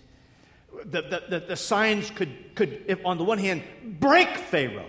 the, 0.85 1.03
the, 1.03 1.23
the, 1.29 1.47
the 1.49 1.57
signs 1.57 2.11
could, 2.11 2.55
could 2.55 2.85
if, 2.87 3.05
on 3.05 3.19
the 3.19 3.25
one 3.25 3.39
hand, 3.39 3.63
break 3.85 4.37
Pharaoh. 4.37 4.89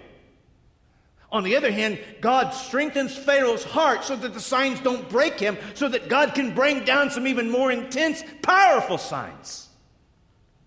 On 1.31 1.43
the 1.43 1.55
other 1.55 1.71
hand, 1.71 1.99
God 2.21 2.51
strengthens 2.51 3.15
Pharaoh's 3.15 3.63
heart 3.63 4.03
so 4.03 4.15
that 4.15 4.33
the 4.33 4.39
signs 4.39 4.79
don't 4.81 5.09
break 5.09 5.39
him, 5.39 5.57
so 5.73 5.89
that 5.89 6.07
God 6.07 6.35
can 6.35 6.53
bring 6.53 6.85
down 6.85 7.09
some 7.09 7.27
even 7.27 7.49
more 7.49 7.71
intense, 7.71 8.23
powerful 8.43 8.99
signs. 8.99 9.67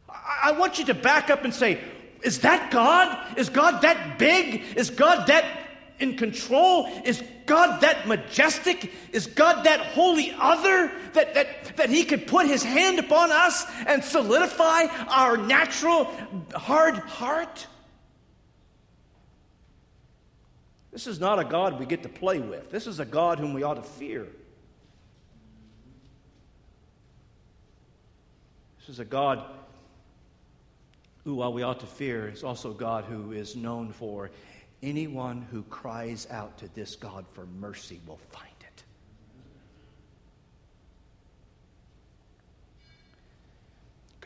I, 0.09 0.40
I 0.44 0.52
want 0.52 0.79
you 0.79 0.87
to 0.87 0.94
back 0.94 1.31
up 1.31 1.44
and 1.44 1.55
say, 1.55 1.81
Is 2.26 2.40
that 2.40 2.72
God? 2.72 3.38
Is 3.38 3.48
God 3.50 3.82
that 3.82 4.18
big? 4.18 4.64
Is 4.74 4.90
God 4.90 5.28
that 5.28 5.44
in 6.00 6.16
control? 6.16 6.86
Is 7.04 7.22
God 7.46 7.82
that 7.82 8.08
majestic? 8.08 8.92
Is 9.12 9.28
God 9.28 9.62
that 9.62 9.78
wholly 9.78 10.34
other 10.36 10.90
that, 11.12 11.34
that, 11.34 11.76
that 11.76 11.88
He 11.88 12.02
could 12.02 12.26
put 12.26 12.48
His 12.48 12.64
hand 12.64 12.98
upon 12.98 13.30
us 13.30 13.64
and 13.86 14.02
solidify 14.02 14.86
our 15.08 15.36
natural 15.36 16.10
hard 16.52 16.96
heart? 16.96 17.64
This 20.90 21.06
is 21.06 21.20
not 21.20 21.38
a 21.38 21.44
God 21.44 21.78
we 21.78 21.86
get 21.86 22.02
to 22.02 22.08
play 22.08 22.40
with. 22.40 22.72
This 22.72 22.88
is 22.88 22.98
a 22.98 23.04
God 23.04 23.38
whom 23.38 23.54
we 23.54 23.62
ought 23.62 23.74
to 23.74 23.82
fear. 23.82 24.26
This 28.80 28.88
is 28.88 28.98
a 28.98 29.04
God 29.04 29.44
who, 31.26 31.34
while 31.34 31.52
we 31.52 31.62
ought 31.62 31.80
to 31.80 31.86
fear, 31.86 32.28
is 32.28 32.42
also 32.42 32.72
God 32.72 33.04
who 33.04 33.32
is 33.32 33.54
known 33.54 33.92
for 33.92 34.30
Anyone 34.82 35.46
who 35.50 35.62
cries 35.64 36.26
out 36.30 36.58
to 36.58 36.68
this 36.74 36.96
God 36.96 37.24
for 37.32 37.46
mercy 37.46 38.00
will 38.06 38.18
find 38.18 38.46
it. 38.60 38.84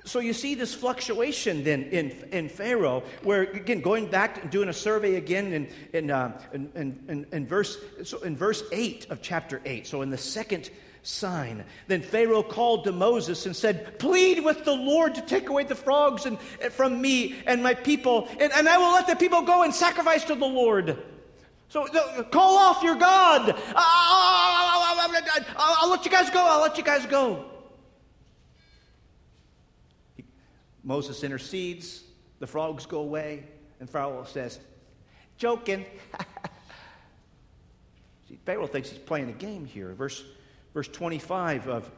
So 0.05 0.19
you 0.19 0.33
see 0.33 0.57
this 0.57 0.75
fluctuation 0.75 1.63
then 1.63 1.85
in, 1.85 2.11
in 2.33 2.49
Pharaoh, 2.49 3.05
where 3.23 3.43
again 3.43 3.81
going 3.81 4.07
back 4.07 4.43
and 4.43 4.51
doing 4.51 4.69
a 4.69 4.73
survey 4.73 5.15
again 5.15 5.53
in, 5.53 5.69
in, 5.93 6.11
uh, 6.11 6.41
in, 6.53 6.71
in, 6.75 7.27
in, 7.31 7.47
verse 7.47 7.79
so 8.03 8.19
in 8.23 8.37
verse 8.37 8.65
eight 8.73 9.07
of 9.09 9.23
chapter 9.23 9.63
eight. 9.65 9.87
So 9.87 10.03
in 10.03 10.11
the 10.11 10.19
second 10.19 10.69
sign. 11.03 11.65
Then 11.87 12.03
Pharaoh 12.03 12.43
called 12.43 12.85
to 12.85 12.93
Moses 12.93 13.47
and 13.47 13.57
said, 13.57 13.99
Plead 13.99 14.45
with 14.45 14.65
the 14.65 14.75
Lord 14.75 15.15
to 15.15 15.23
take 15.23 15.49
away 15.49 15.65
the 15.65 15.75
frogs 15.75 16.27
and, 16.27 16.39
from 16.73 17.01
me 17.01 17.41
and 17.47 17.63
my 17.63 17.75
people, 17.75 18.29
and, 18.39 18.53
and 18.53 18.69
I 18.69 18.79
will 18.79 18.93
let 18.93 19.07
the 19.07 19.17
people 19.17 19.43
go 19.43 19.63
and 19.63 19.75
sacrifice 19.75 20.25
to 20.25 20.35
the 20.35 20.47
Lord. 20.47 21.03
So 21.69 21.87
uh, 21.87 22.25
call 22.25 22.59
off 22.59 22.83
your 22.83 22.97
God. 22.97 23.51
I'll, 23.51 23.57
I'll, 23.77 25.77
I'll, 25.83 25.91
let 25.91 26.05
you 26.05 26.11
guys 26.11 26.29
go. 26.31 26.45
I'll 26.45 26.61
let 26.61 26.77
you 26.77 26.83
guys 26.83 27.07
go. 27.07 27.45
Moses 30.83 31.23
intercedes. 31.23 32.03
The 32.41 32.47
frogs 32.47 32.87
go 32.87 33.01
away. 33.01 33.45
And 33.79 33.89
Pharaoh 33.89 34.25
says, 34.25 34.59
Joking. 35.37 35.87
See, 38.29 38.39
Pharaoh 38.45 38.67
thinks 38.67 38.91
he's 38.91 38.99
playing 38.99 39.29
a 39.29 39.33
game 39.33 39.65
here. 39.65 39.95
Verse 39.95 40.25
verse 40.75 40.89
25 40.89 41.69
of, 41.69 41.91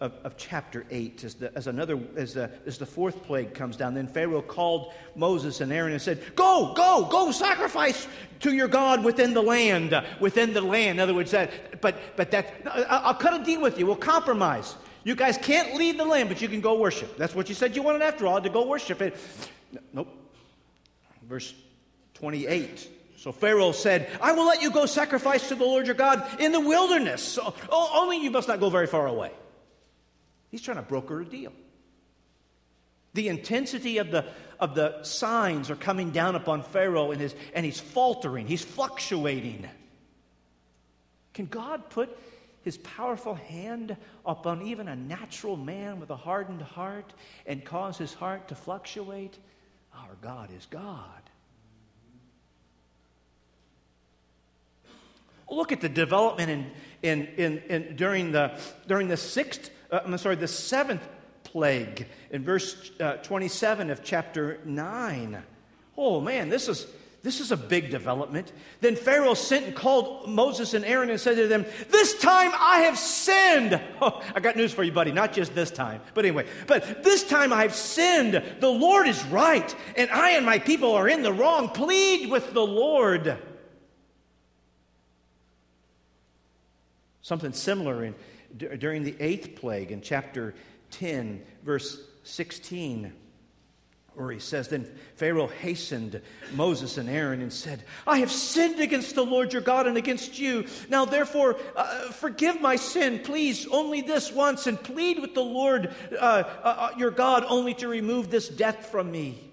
of, 0.00 0.12
of 0.24 0.36
chapter 0.36 0.86
8 0.90 1.24
as, 1.24 1.34
the, 1.34 1.56
as 1.56 1.66
another 1.66 1.98
as 2.16 2.34
the, 2.34 2.50
as 2.66 2.78
the 2.78 2.86
fourth 2.86 3.22
plague 3.24 3.54
comes 3.54 3.76
down. 3.76 3.94
Then 3.94 4.06
pharaoh 4.06 4.42
called 4.42 4.92
moses 5.14 5.60
and 5.60 5.72
aaron 5.72 5.92
and 5.92 6.00
said 6.00 6.34
go 6.36 6.72
go 6.74 7.06
go 7.10 7.32
sacrifice 7.32 8.06
to 8.40 8.52
your 8.52 8.68
god 8.68 9.04
within 9.04 9.34
the 9.34 9.42
land 9.42 9.94
within 10.20 10.52
the 10.52 10.60
land. 10.60 10.98
In 10.98 11.00
other 11.00 11.14
words 11.14 11.30
that 11.30 11.80
but 11.80 11.96
but 12.16 12.30
that 12.30 12.54
i'll 12.66 13.14
cut 13.14 13.40
a 13.40 13.44
deal 13.44 13.60
with 13.60 13.78
you. 13.78 13.86
We'll 13.86 13.96
compromise. 13.96 14.76
You 15.02 15.14
guys 15.14 15.38
can't 15.38 15.74
leave 15.74 15.96
the 15.96 16.04
land 16.04 16.28
but 16.28 16.40
you 16.42 16.48
can 16.48 16.60
go 16.60 16.78
worship. 16.78 17.16
That's 17.16 17.34
what 17.34 17.48
you 17.48 17.54
said 17.54 17.76
you 17.76 17.82
wanted 17.82 18.02
after 18.02 18.26
all 18.26 18.40
to 18.40 18.50
go 18.50 18.66
worship 18.66 19.00
it. 19.02 19.16
Nope. 19.92 20.08
Verse 21.28 21.54
28 22.14 22.99
so 23.20 23.32
Pharaoh 23.32 23.72
said, 23.72 24.08
I 24.22 24.32
will 24.32 24.46
let 24.46 24.62
you 24.62 24.70
go 24.70 24.86
sacrifice 24.86 25.48
to 25.48 25.54
the 25.54 25.62
Lord 25.62 25.84
your 25.84 25.94
God 25.94 26.26
in 26.40 26.52
the 26.52 26.60
wilderness. 26.60 27.22
So, 27.22 27.52
only 27.70 28.16
you 28.16 28.30
must 28.30 28.48
not 28.48 28.60
go 28.60 28.70
very 28.70 28.86
far 28.86 29.06
away. 29.06 29.30
He's 30.50 30.62
trying 30.62 30.78
to 30.78 30.82
broker 30.82 31.20
a 31.20 31.24
deal. 31.26 31.52
The 33.12 33.28
intensity 33.28 33.98
of 33.98 34.10
the, 34.10 34.24
of 34.58 34.74
the 34.74 35.02
signs 35.02 35.68
are 35.68 35.76
coming 35.76 36.12
down 36.12 36.34
upon 36.34 36.62
Pharaoh 36.62 37.10
and, 37.10 37.20
his, 37.20 37.34
and 37.52 37.66
he's 37.66 37.78
faltering, 37.78 38.46
he's 38.46 38.64
fluctuating. 38.64 39.68
Can 41.34 41.44
God 41.44 41.90
put 41.90 42.16
his 42.62 42.78
powerful 42.78 43.34
hand 43.34 43.98
upon 44.24 44.62
even 44.62 44.88
a 44.88 44.96
natural 44.96 45.58
man 45.58 46.00
with 46.00 46.08
a 46.08 46.16
hardened 46.16 46.62
heart 46.62 47.12
and 47.44 47.62
cause 47.62 47.98
his 47.98 48.14
heart 48.14 48.48
to 48.48 48.54
fluctuate? 48.54 49.36
Our 49.94 50.16
God 50.22 50.48
is 50.56 50.64
God. 50.70 51.29
Look 55.50 55.72
at 55.72 55.80
the 55.80 55.88
development 55.88 56.50
in, 56.50 56.70
in, 57.02 57.26
in, 57.36 57.58
in 57.68 57.96
during, 57.96 58.32
the, 58.32 58.58
during 58.86 59.08
the 59.08 59.16
sixth, 59.16 59.70
uh, 59.90 60.00
I'm 60.04 60.16
sorry, 60.18 60.36
the 60.36 60.48
seventh 60.48 61.06
plague 61.44 62.06
in 62.30 62.44
verse 62.44 62.90
uh, 63.00 63.14
27 63.14 63.90
of 63.90 64.04
chapter 64.04 64.60
9. 64.64 65.42
Oh 65.96 66.20
man, 66.20 66.48
this 66.48 66.68
is, 66.68 66.86
This 67.22 67.40
is 67.40 67.52
a 67.52 67.56
big 67.56 67.90
development. 67.90 68.50
Then 68.80 68.96
Pharaoh 68.96 69.34
sent 69.34 69.66
and 69.66 69.74
called 69.74 70.30
Moses 70.30 70.72
and 70.72 70.86
Aaron 70.86 71.10
and 71.10 71.20
said 71.20 71.36
to 71.36 71.48
them, 71.48 71.66
This 71.90 72.18
time 72.18 72.50
I 72.54 72.80
have 72.80 72.98
sinned. 72.98 73.80
Oh, 74.02 74.22
I 74.34 74.40
got 74.40 74.56
news 74.56 74.72
for 74.72 74.82
you, 74.82 74.92
buddy. 74.92 75.12
Not 75.12 75.34
just 75.34 75.54
this 75.54 75.70
time. 75.70 76.00
But 76.14 76.24
anyway, 76.24 76.46
but 76.66 77.04
this 77.04 77.22
time 77.22 77.52
I've 77.52 77.74
sinned. 77.74 78.42
The 78.60 78.68
Lord 78.70 79.06
is 79.06 79.22
right, 79.26 79.76
and 79.94 80.08
I 80.10 80.30
and 80.30 80.46
my 80.46 80.58
people 80.58 80.94
are 80.94 81.06
in 81.06 81.20
the 81.20 81.34
wrong. 81.34 81.68
Plead 81.68 82.30
with 82.30 82.54
the 82.54 82.64
Lord. 82.64 83.36
Something 87.30 87.52
similar 87.52 88.02
in, 88.02 88.16
during 88.58 89.04
the 89.04 89.14
eighth 89.20 89.54
plague 89.54 89.92
in 89.92 90.00
chapter 90.00 90.52
10, 90.90 91.40
verse 91.62 92.00
16 92.24 93.12
where 94.14 94.32
he 94.32 94.40
says, 94.40 94.66
Then 94.66 94.84
Pharaoh 95.14 95.46
hastened 95.46 96.20
Moses 96.54 96.98
and 96.98 97.08
Aaron 97.08 97.40
and 97.40 97.52
said, 97.52 97.84
I 98.04 98.18
have 98.18 98.32
sinned 98.32 98.80
against 98.80 99.14
the 99.14 99.24
Lord 99.24 99.52
your 99.52 99.62
God 99.62 99.86
and 99.86 99.96
against 99.96 100.40
you. 100.40 100.66
Now, 100.88 101.04
therefore, 101.04 101.56
uh, 101.76 102.10
forgive 102.10 102.60
my 102.60 102.74
sin, 102.74 103.20
please, 103.20 103.64
only 103.68 104.00
this 104.00 104.32
once, 104.32 104.66
and 104.66 104.82
plead 104.82 105.20
with 105.20 105.34
the 105.34 105.44
Lord 105.44 105.94
uh, 106.10 106.16
uh, 106.16 106.42
uh 106.64 106.90
your 106.98 107.12
God 107.12 107.44
only 107.46 107.74
to 107.74 107.86
remove 107.86 108.28
this 108.28 108.48
death 108.48 108.86
from 108.86 109.12
me. 109.12 109.52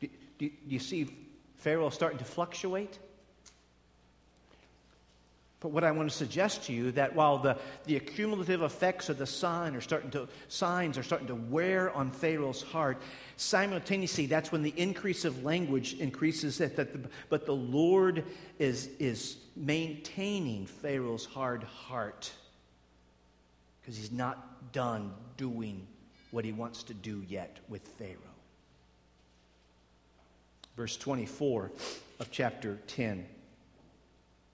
Do, 0.00 0.08
do, 0.38 0.48
do 0.48 0.54
you 0.66 0.78
see 0.78 1.14
Pharaoh 1.56 1.90
starting 1.90 2.18
to 2.20 2.24
fluctuate? 2.24 2.98
But 5.60 5.72
what 5.72 5.84
I 5.84 5.90
want 5.90 6.10
to 6.10 6.16
suggest 6.16 6.64
to 6.64 6.72
you 6.72 6.90
that 6.92 7.14
while 7.14 7.36
the, 7.36 7.58
the 7.84 7.96
accumulative 7.96 8.62
effects 8.62 9.10
of 9.10 9.18
the 9.18 9.26
sign 9.26 9.76
are 9.76 9.82
starting 9.82 10.10
to, 10.12 10.26
signs 10.48 10.96
are 10.96 11.02
starting 11.02 11.28
to 11.28 11.34
wear 11.34 11.94
on 11.94 12.10
Pharaoh's 12.10 12.62
heart, 12.62 13.00
simultaneously 13.36 14.24
that's 14.24 14.50
when 14.50 14.62
the 14.62 14.72
increase 14.76 15.26
of 15.26 15.44
language 15.44 15.94
increases 15.94 16.56
that, 16.58 16.76
that 16.76 16.94
the, 16.94 17.10
but 17.28 17.44
the 17.44 17.54
Lord 17.54 18.24
is, 18.58 18.88
is 18.98 19.36
maintaining 19.54 20.64
Pharaoh's 20.64 21.26
hard 21.26 21.62
heart 21.62 22.32
because 23.80 23.98
he's 23.98 24.12
not 24.12 24.72
done 24.72 25.12
doing 25.36 25.86
what 26.30 26.46
he 26.46 26.52
wants 26.52 26.84
to 26.84 26.94
do 26.94 27.22
yet 27.28 27.58
with 27.68 27.82
Pharaoh. 27.82 28.16
Verse 30.74 30.96
24 30.96 31.70
of 32.18 32.30
chapter 32.30 32.78
10. 32.86 33.26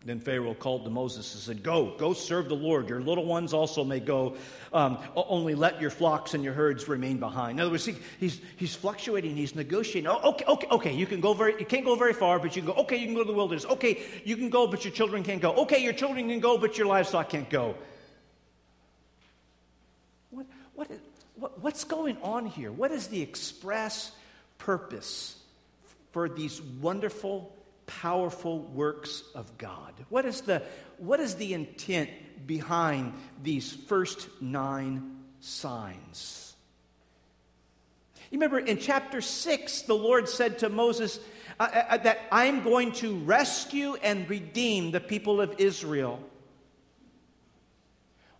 Then 0.07 0.21
Pharaoh 0.21 0.55
called 0.55 0.85
to 0.85 0.91
Moses 0.91 1.35
and 1.35 1.43
said, 1.43 1.65
Go, 1.65 1.97
go 1.99 2.13
serve 2.13 2.49
the 2.49 2.55
Lord. 2.55 2.89
Your 2.89 3.01
little 3.01 3.25
ones 3.25 3.53
also 3.53 3.83
may 3.83 3.99
go. 3.99 4.37
Um, 4.73 4.99
only 5.17 5.57
let 5.57 5.81
your 5.81 5.91
flocks 5.91 6.33
and 6.33 6.45
your 6.45 6.53
herds 6.53 6.87
remain 6.87 7.19
behind. 7.19 7.59
In 7.59 7.63
other 7.63 7.73
words, 7.73 7.87
he, 7.87 7.97
he's, 8.21 8.41
he's 8.57 8.73
fluctuating, 8.73 9.35
he's 9.35 9.57
negotiating. 9.57 10.09
Oh, 10.09 10.31
okay, 10.31 10.45
okay, 10.47 10.67
okay, 10.71 10.93
you 10.95 11.07
can 11.07 11.21
go 11.21 11.35
very, 11.35 11.59
you 11.59 11.67
can't 11.67 11.85
go 11.85 11.97
very 11.97 12.13
far, 12.13 12.39
but 12.39 12.55
you 12.55 12.63
can 12.63 12.73
go. 12.73 12.81
Okay, 12.83 12.99
you 12.99 13.07
can 13.07 13.15
go 13.15 13.25
to 13.25 13.27
the 13.27 13.37
wilderness. 13.37 13.65
Okay, 13.65 14.01
you 14.25 14.37
can 14.37 14.49
go, 14.49 14.69
but 14.69 14.85
your 14.85 14.93
children 14.93 15.25
can't 15.25 15.43
go. 15.43 15.53
Okay, 15.63 15.83
your 15.83 15.93
children 15.93 16.29
can 16.29 16.39
go, 16.39 16.57
but 16.57 16.79
your 16.79 16.87
livestock 16.87 17.29
can't 17.29 17.51
go. 17.51 17.75
What, 20.31 20.47
what, 20.77 20.89
what, 21.35 21.59
what's 21.61 21.83
going 21.83 22.17
on 22.23 22.47
here? 22.47 22.71
What 22.71 22.93
is 22.93 23.09
the 23.09 23.23
express 23.23 24.13
purpose 24.59 25.37
for 26.13 26.29
these 26.29 26.63
wonderful 26.63 27.56
powerful 27.87 28.61
works 28.61 29.23
of 29.35 29.57
God. 29.59 29.93
What 30.09 30.25
is 30.25 30.43
the, 30.43 30.63
what 30.99 31.21
is 31.21 31.37
the 31.37 31.55
intent 31.55 32.11
behind 32.47 33.15
these 33.43 33.73
first 33.73 34.29
nine 34.41 35.17
signs? 35.41 36.55
You 38.31 38.39
remember 38.39 38.59
in 38.59 38.79
chapter 38.79 39.21
6, 39.21 39.83
the 39.83 39.95
Lord 39.95 40.29
said 40.29 40.59
to 40.61 40.69
Moses 40.69 41.21
uh, 41.61 41.69
uh, 41.73 41.97
that 41.99 42.21
I'm 42.33 42.65
going 42.65 42.93
to 42.93 43.17
rescue 43.21 43.95
and 44.03 44.29
redeem 44.29 44.91
the 44.91 45.01
people 45.01 45.41
of 45.41 45.55
Israel. 45.59 46.21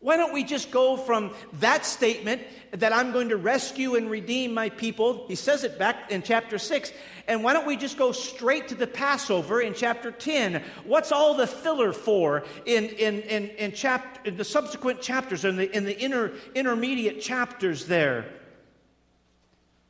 Why 0.01 0.17
don't 0.17 0.35
we 0.35 0.45
just 0.45 0.71
go 0.71 0.97
from 0.97 1.33
that 1.55 1.87
statement 1.87 2.43
that 2.73 2.93
I'm 2.93 3.13
going 3.13 3.31
to 3.31 3.37
rescue 3.37 3.95
and 3.95 4.11
redeem 4.11 4.53
my 4.53 4.69
people? 4.69 5.27
He 5.27 5.35
says 5.35 5.65
it 5.65 5.79
back 5.79 6.11
in 6.11 6.23
chapter 6.23 6.59
6. 6.59 6.93
And 7.29 7.43
why 7.43 7.55
don't 7.55 7.67
we 7.67 7.77
just 7.77 7.97
go 7.97 8.13
straight 8.13 8.69
to 8.69 8.75
the 8.75 8.87
Passover 8.87 9.61
in 9.61 9.75
chapter 9.75 10.11
10? 10.11 10.63
What's 10.85 11.13
all 11.13 11.35
the 11.35 11.47
filler 11.47 11.93
for 11.93 12.45
in, 12.67 12.85
in, 12.85 13.21
in, 13.23 13.49
in, 13.51 13.73
chap- 13.73 14.27
in 14.27 14.37
the 14.37 14.45
subsequent 14.45 15.01
chapters, 15.01 15.45
in 15.45 15.57
the, 15.57 15.75
in 15.75 15.85
the 15.85 16.05
inter, 16.05 16.35
intermediate 16.55 17.21
chapters 17.23 17.87
there? 17.87 18.27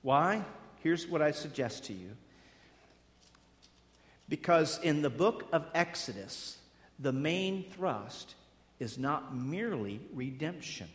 Why? 0.02 0.44
Here's 0.82 1.06
what 1.06 1.20
I 1.20 1.32
suggest 1.32 1.84
to 1.86 1.92
you. 1.92 2.10
Because 4.28 4.78
in 4.82 5.02
the 5.02 5.10
book 5.10 5.48
of 5.52 5.66
Exodus, 5.74 6.58
the 6.98 7.12
main 7.12 7.64
thrust 7.72 8.36
is 8.78 8.98
not 8.98 9.34
merely 9.34 10.00
redemption. 10.12 10.88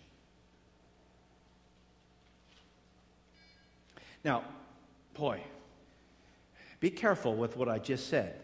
Now, 4.24 4.44
boy, 5.14 5.42
be 6.80 6.90
careful 6.92 7.36
with 7.36 7.58
what 7.58 7.68
I 7.68 7.80
just 7.80 8.08
said. 8.08 8.40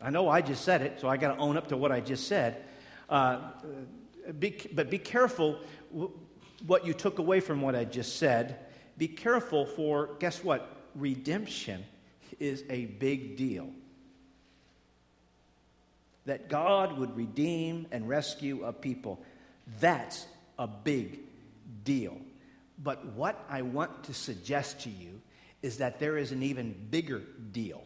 I 0.00 0.10
know 0.10 0.28
I 0.28 0.40
just 0.40 0.64
said 0.64 0.82
it, 0.82 1.00
so 1.00 1.08
I 1.08 1.16
got 1.16 1.34
to 1.34 1.40
own 1.40 1.56
up 1.56 1.68
to 1.68 1.76
what 1.76 1.92
I 1.92 2.00
just 2.00 2.28
said. 2.28 2.64
Uh, 3.08 3.40
be, 4.38 4.58
but 4.72 4.90
be 4.90 4.98
careful 4.98 5.60
w- 5.92 6.12
what 6.66 6.86
you 6.86 6.92
took 6.92 7.18
away 7.18 7.40
from 7.40 7.60
what 7.60 7.74
I 7.74 7.84
just 7.84 8.16
said. 8.16 8.58
Be 8.98 9.08
careful 9.08 9.66
for, 9.66 10.10
guess 10.18 10.42
what? 10.42 10.70
Redemption 10.94 11.84
is 12.40 12.64
a 12.68 12.86
big 12.86 13.36
deal 13.36 13.70
that 16.26 16.48
God 16.48 16.98
would 16.98 17.16
redeem 17.16 17.86
and 17.90 18.08
rescue 18.08 18.64
a 18.64 18.72
people. 18.72 19.20
That's 19.80 20.26
a 20.58 20.66
big 20.66 21.20
deal. 21.84 22.16
But 22.82 23.04
what 23.06 23.42
I 23.48 23.62
want 23.62 24.04
to 24.04 24.14
suggest 24.14 24.80
to 24.82 24.90
you 24.90 25.20
is 25.62 25.78
that 25.78 25.98
there 25.98 26.18
is 26.18 26.32
an 26.32 26.42
even 26.42 26.74
bigger 26.90 27.22
deal. 27.52 27.82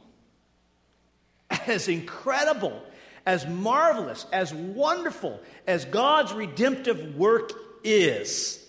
As 1.66 1.88
incredible, 1.88 2.82
as 3.26 3.46
marvelous, 3.46 4.26
as 4.32 4.52
wonderful 4.54 5.40
as 5.66 5.84
God's 5.84 6.32
redemptive 6.32 7.16
work 7.16 7.52
is, 7.84 8.59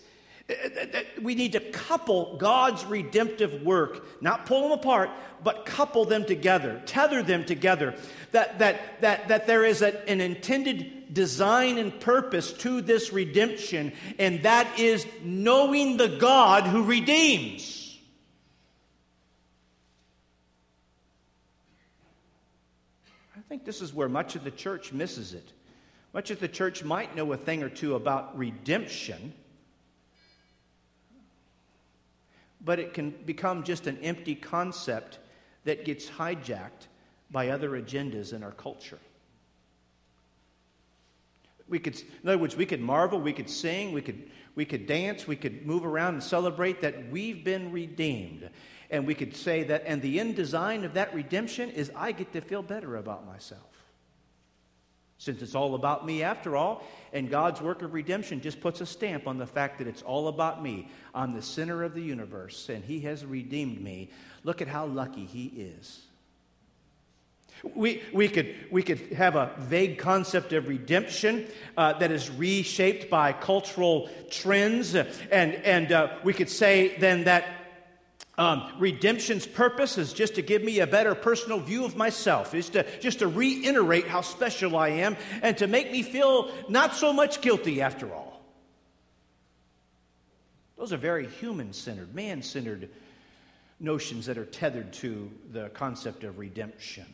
we 1.21 1.35
need 1.35 1.53
to 1.53 1.59
couple 1.59 2.37
God's 2.37 2.85
redemptive 2.85 3.61
work, 3.63 4.21
not 4.21 4.45
pull 4.45 4.63
them 4.63 4.71
apart, 4.71 5.09
but 5.43 5.65
couple 5.65 6.05
them 6.05 6.25
together, 6.25 6.81
tether 6.85 7.23
them 7.23 7.45
together. 7.45 7.95
That, 8.31 8.59
that, 8.59 9.01
that, 9.01 9.27
that 9.27 9.47
there 9.47 9.65
is 9.65 9.81
a, 9.81 10.07
an 10.09 10.21
intended 10.21 11.13
design 11.13 11.77
and 11.77 11.99
purpose 11.99 12.53
to 12.53 12.81
this 12.81 13.11
redemption, 13.11 13.93
and 14.17 14.43
that 14.43 14.79
is 14.79 15.05
knowing 15.23 15.97
the 15.97 16.07
God 16.07 16.65
who 16.65 16.83
redeems. 16.83 17.99
I 23.35 23.41
think 23.49 23.65
this 23.65 23.81
is 23.81 23.93
where 23.93 24.07
much 24.07 24.35
of 24.35 24.43
the 24.43 24.51
church 24.51 24.93
misses 24.93 25.33
it. 25.33 25.51
Much 26.13 26.31
of 26.31 26.39
the 26.39 26.47
church 26.47 26.83
might 26.83 27.15
know 27.15 27.31
a 27.33 27.37
thing 27.37 27.63
or 27.63 27.69
two 27.69 27.95
about 27.95 28.37
redemption 28.37 29.33
but 32.63 32.79
it 32.79 32.93
can 32.93 33.11
become 33.25 33.63
just 33.63 33.87
an 33.87 33.97
empty 33.99 34.35
concept 34.35 35.19
that 35.63 35.85
gets 35.85 36.07
hijacked 36.07 36.87
by 37.29 37.49
other 37.49 37.71
agendas 37.71 38.33
in 38.33 38.43
our 38.43 38.51
culture. 38.51 38.99
We 41.67 41.79
could, 41.79 41.95
in 42.23 42.27
other 42.27 42.37
words, 42.37 42.57
we 42.57 42.65
could 42.65 42.81
marvel, 42.81 43.21
we 43.21 43.31
could 43.31 43.49
sing, 43.49 43.93
we 43.93 44.01
could, 44.01 44.29
we 44.55 44.65
could 44.65 44.85
dance, 44.87 45.25
we 45.25 45.37
could 45.37 45.65
move 45.65 45.85
around 45.85 46.15
and 46.15 46.23
celebrate 46.23 46.81
that 46.81 47.09
we've 47.09 47.43
been 47.43 47.71
redeemed. 47.71 48.49
And 48.89 49.07
we 49.07 49.15
could 49.15 49.35
say 49.35 49.63
that, 49.63 49.83
and 49.85 50.01
the 50.01 50.19
end 50.19 50.35
design 50.35 50.83
of 50.83 50.95
that 50.95 51.13
redemption 51.13 51.69
is 51.69 51.89
I 51.95 52.11
get 52.11 52.33
to 52.33 52.41
feel 52.41 52.61
better 52.61 52.97
about 52.97 53.25
myself. 53.25 53.70
Since 55.21 55.43
it's 55.43 55.53
all 55.53 55.75
about 55.75 56.03
me 56.03 56.23
after 56.23 56.55
all, 56.55 56.83
and 57.13 57.29
God's 57.29 57.61
work 57.61 57.83
of 57.83 57.93
redemption 57.93 58.41
just 58.41 58.59
puts 58.59 58.81
a 58.81 58.87
stamp 58.87 59.27
on 59.27 59.37
the 59.37 59.45
fact 59.45 59.77
that 59.77 59.85
it's 59.85 60.01
all 60.01 60.27
about 60.27 60.63
me. 60.63 60.89
I'm 61.13 61.35
the 61.35 61.43
center 61.43 61.83
of 61.83 61.93
the 61.93 62.01
universe, 62.01 62.69
and 62.69 62.83
He 62.83 63.01
has 63.01 63.23
redeemed 63.23 63.79
me. 63.79 64.09
Look 64.43 64.63
at 64.63 64.67
how 64.67 64.87
lucky 64.87 65.25
He 65.25 65.45
is. 65.45 66.01
We, 67.75 68.01
we, 68.11 68.29
could, 68.29 68.55
we 68.71 68.81
could 68.81 68.97
have 69.13 69.35
a 69.35 69.51
vague 69.59 69.99
concept 69.99 70.53
of 70.53 70.67
redemption 70.67 71.45
uh, 71.77 71.93
that 71.99 72.09
is 72.09 72.31
reshaped 72.31 73.11
by 73.11 73.31
cultural 73.31 74.09
trends, 74.31 74.95
and, 74.95 75.13
and 75.29 75.91
uh, 75.91 76.17
we 76.23 76.33
could 76.33 76.49
say 76.49 76.97
then 76.97 77.25
that 77.25 77.45
um, 78.41 78.63
redemption's 78.79 79.45
purpose 79.45 79.99
is 79.99 80.13
just 80.13 80.33
to 80.33 80.41
give 80.41 80.63
me 80.63 80.79
a 80.79 80.87
better 80.87 81.13
personal 81.13 81.59
view 81.59 81.85
of 81.85 81.95
myself, 81.95 82.55
is 82.55 82.69
to 82.69 82.83
just 82.99 83.19
to 83.19 83.27
reiterate 83.27 84.07
how 84.07 84.21
special 84.21 84.75
I 84.75 84.87
am 84.89 85.15
and 85.43 85.55
to 85.59 85.67
make 85.67 85.91
me 85.91 86.01
feel 86.01 86.51
not 86.67 86.95
so 86.95 87.13
much 87.13 87.41
guilty 87.41 87.83
after 87.83 88.11
all. 88.11 88.41
Those 90.75 90.91
are 90.91 90.97
very 90.97 91.27
human 91.27 91.71
centered, 91.71 92.15
man 92.15 92.41
centered 92.41 92.89
notions 93.79 94.25
that 94.25 94.39
are 94.39 94.45
tethered 94.45 94.91
to 94.93 95.29
the 95.51 95.69
concept 95.69 96.23
of 96.23 96.39
redemption. 96.39 97.05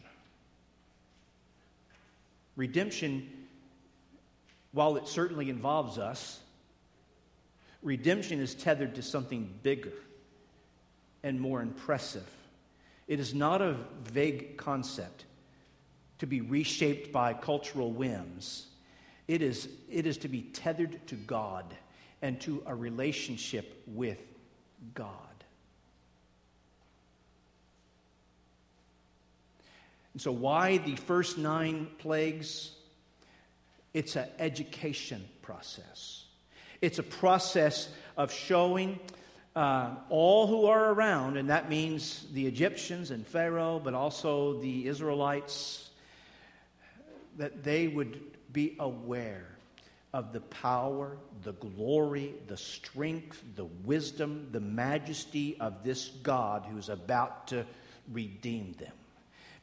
Redemption, 2.55 3.29
while 4.71 4.95
it 4.95 5.09
certainly 5.09 5.49
involves 5.49 5.97
us, 5.97 6.39
redemption 7.83 8.39
is 8.39 8.55
tethered 8.55 8.95
to 8.95 9.01
something 9.01 9.53
bigger 9.61 9.91
and 11.27 11.41
more 11.41 11.61
impressive. 11.61 12.27
It 13.07 13.19
is 13.19 13.33
not 13.33 13.61
a 13.61 13.75
vague 14.03 14.55
concept 14.55 15.25
to 16.19 16.25
be 16.25 16.41
reshaped 16.41 17.11
by 17.11 17.33
cultural 17.33 17.91
whims. 17.91 18.67
It 19.27 19.41
is, 19.41 19.67
it 19.91 20.05
is 20.05 20.17
to 20.19 20.29
be 20.29 20.41
tethered 20.41 21.05
to 21.07 21.15
God 21.15 21.65
and 22.21 22.39
to 22.41 22.63
a 22.65 22.73
relationship 22.73 23.83
with 23.87 24.19
God. 24.93 25.11
And 30.13 30.21
so, 30.21 30.31
why 30.31 30.77
the 30.77 30.95
first 30.95 31.37
nine 31.37 31.87
plagues? 31.99 32.71
It's 33.93 34.15
an 34.15 34.27
education 34.39 35.27
process. 35.41 36.25
It's 36.81 36.99
a 36.99 37.03
process 37.03 37.89
of 38.15 38.31
showing 38.31 38.99
uh, 39.57 39.95
all 40.09 40.45
who 40.45 40.67
are 40.67 40.93
around, 40.93 41.35
and 41.35 41.49
that 41.49 41.67
means 41.67 42.27
the 42.33 42.45
Egyptians 42.45 43.09
and 43.09 43.25
Pharaoh, 43.25 43.81
but 43.83 43.95
also 43.95 44.61
the 44.61 44.85
Israelites, 44.85 45.89
that 47.37 47.63
they 47.63 47.87
would 47.87 48.21
be 48.53 48.75
aware 48.79 49.47
of 50.13 50.31
the 50.31 50.41
power, 50.41 51.17
the 51.41 51.53
glory, 51.53 52.35
the 52.45 52.55
strength, 52.55 53.43
the 53.55 53.65
wisdom, 53.83 54.47
the 54.51 54.59
majesty 54.59 55.57
of 55.59 55.83
this 55.83 56.09
God 56.21 56.67
who's 56.69 56.89
about 56.89 57.47
to 57.47 57.65
redeem 58.11 58.73
them. 58.73 58.93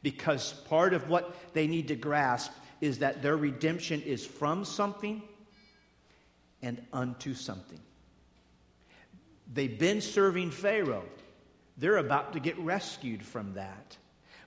Because 0.02 0.54
part 0.68 0.92
of 0.92 1.08
what 1.08 1.36
they 1.52 1.68
need 1.68 1.86
to 1.86 1.94
grasp 1.94 2.50
is 2.80 2.98
that 2.98 3.22
their 3.22 3.36
redemption 3.36 4.02
is 4.02 4.26
from 4.26 4.64
something 4.64 5.22
and 6.62 6.84
unto 6.92 7.32
something. 7.32 7.78
They've 9.52 9.78
been 9.78 10.00
serving 10.00 10.50
Pharaoh. 10.50 11.04
They're 11.76 11.98
about 11.98 12.32
to 12.34 12.40
get 12.40 12.58
rescued 12.58 13.22
from 13.22 13.54
that. 13.54 13.96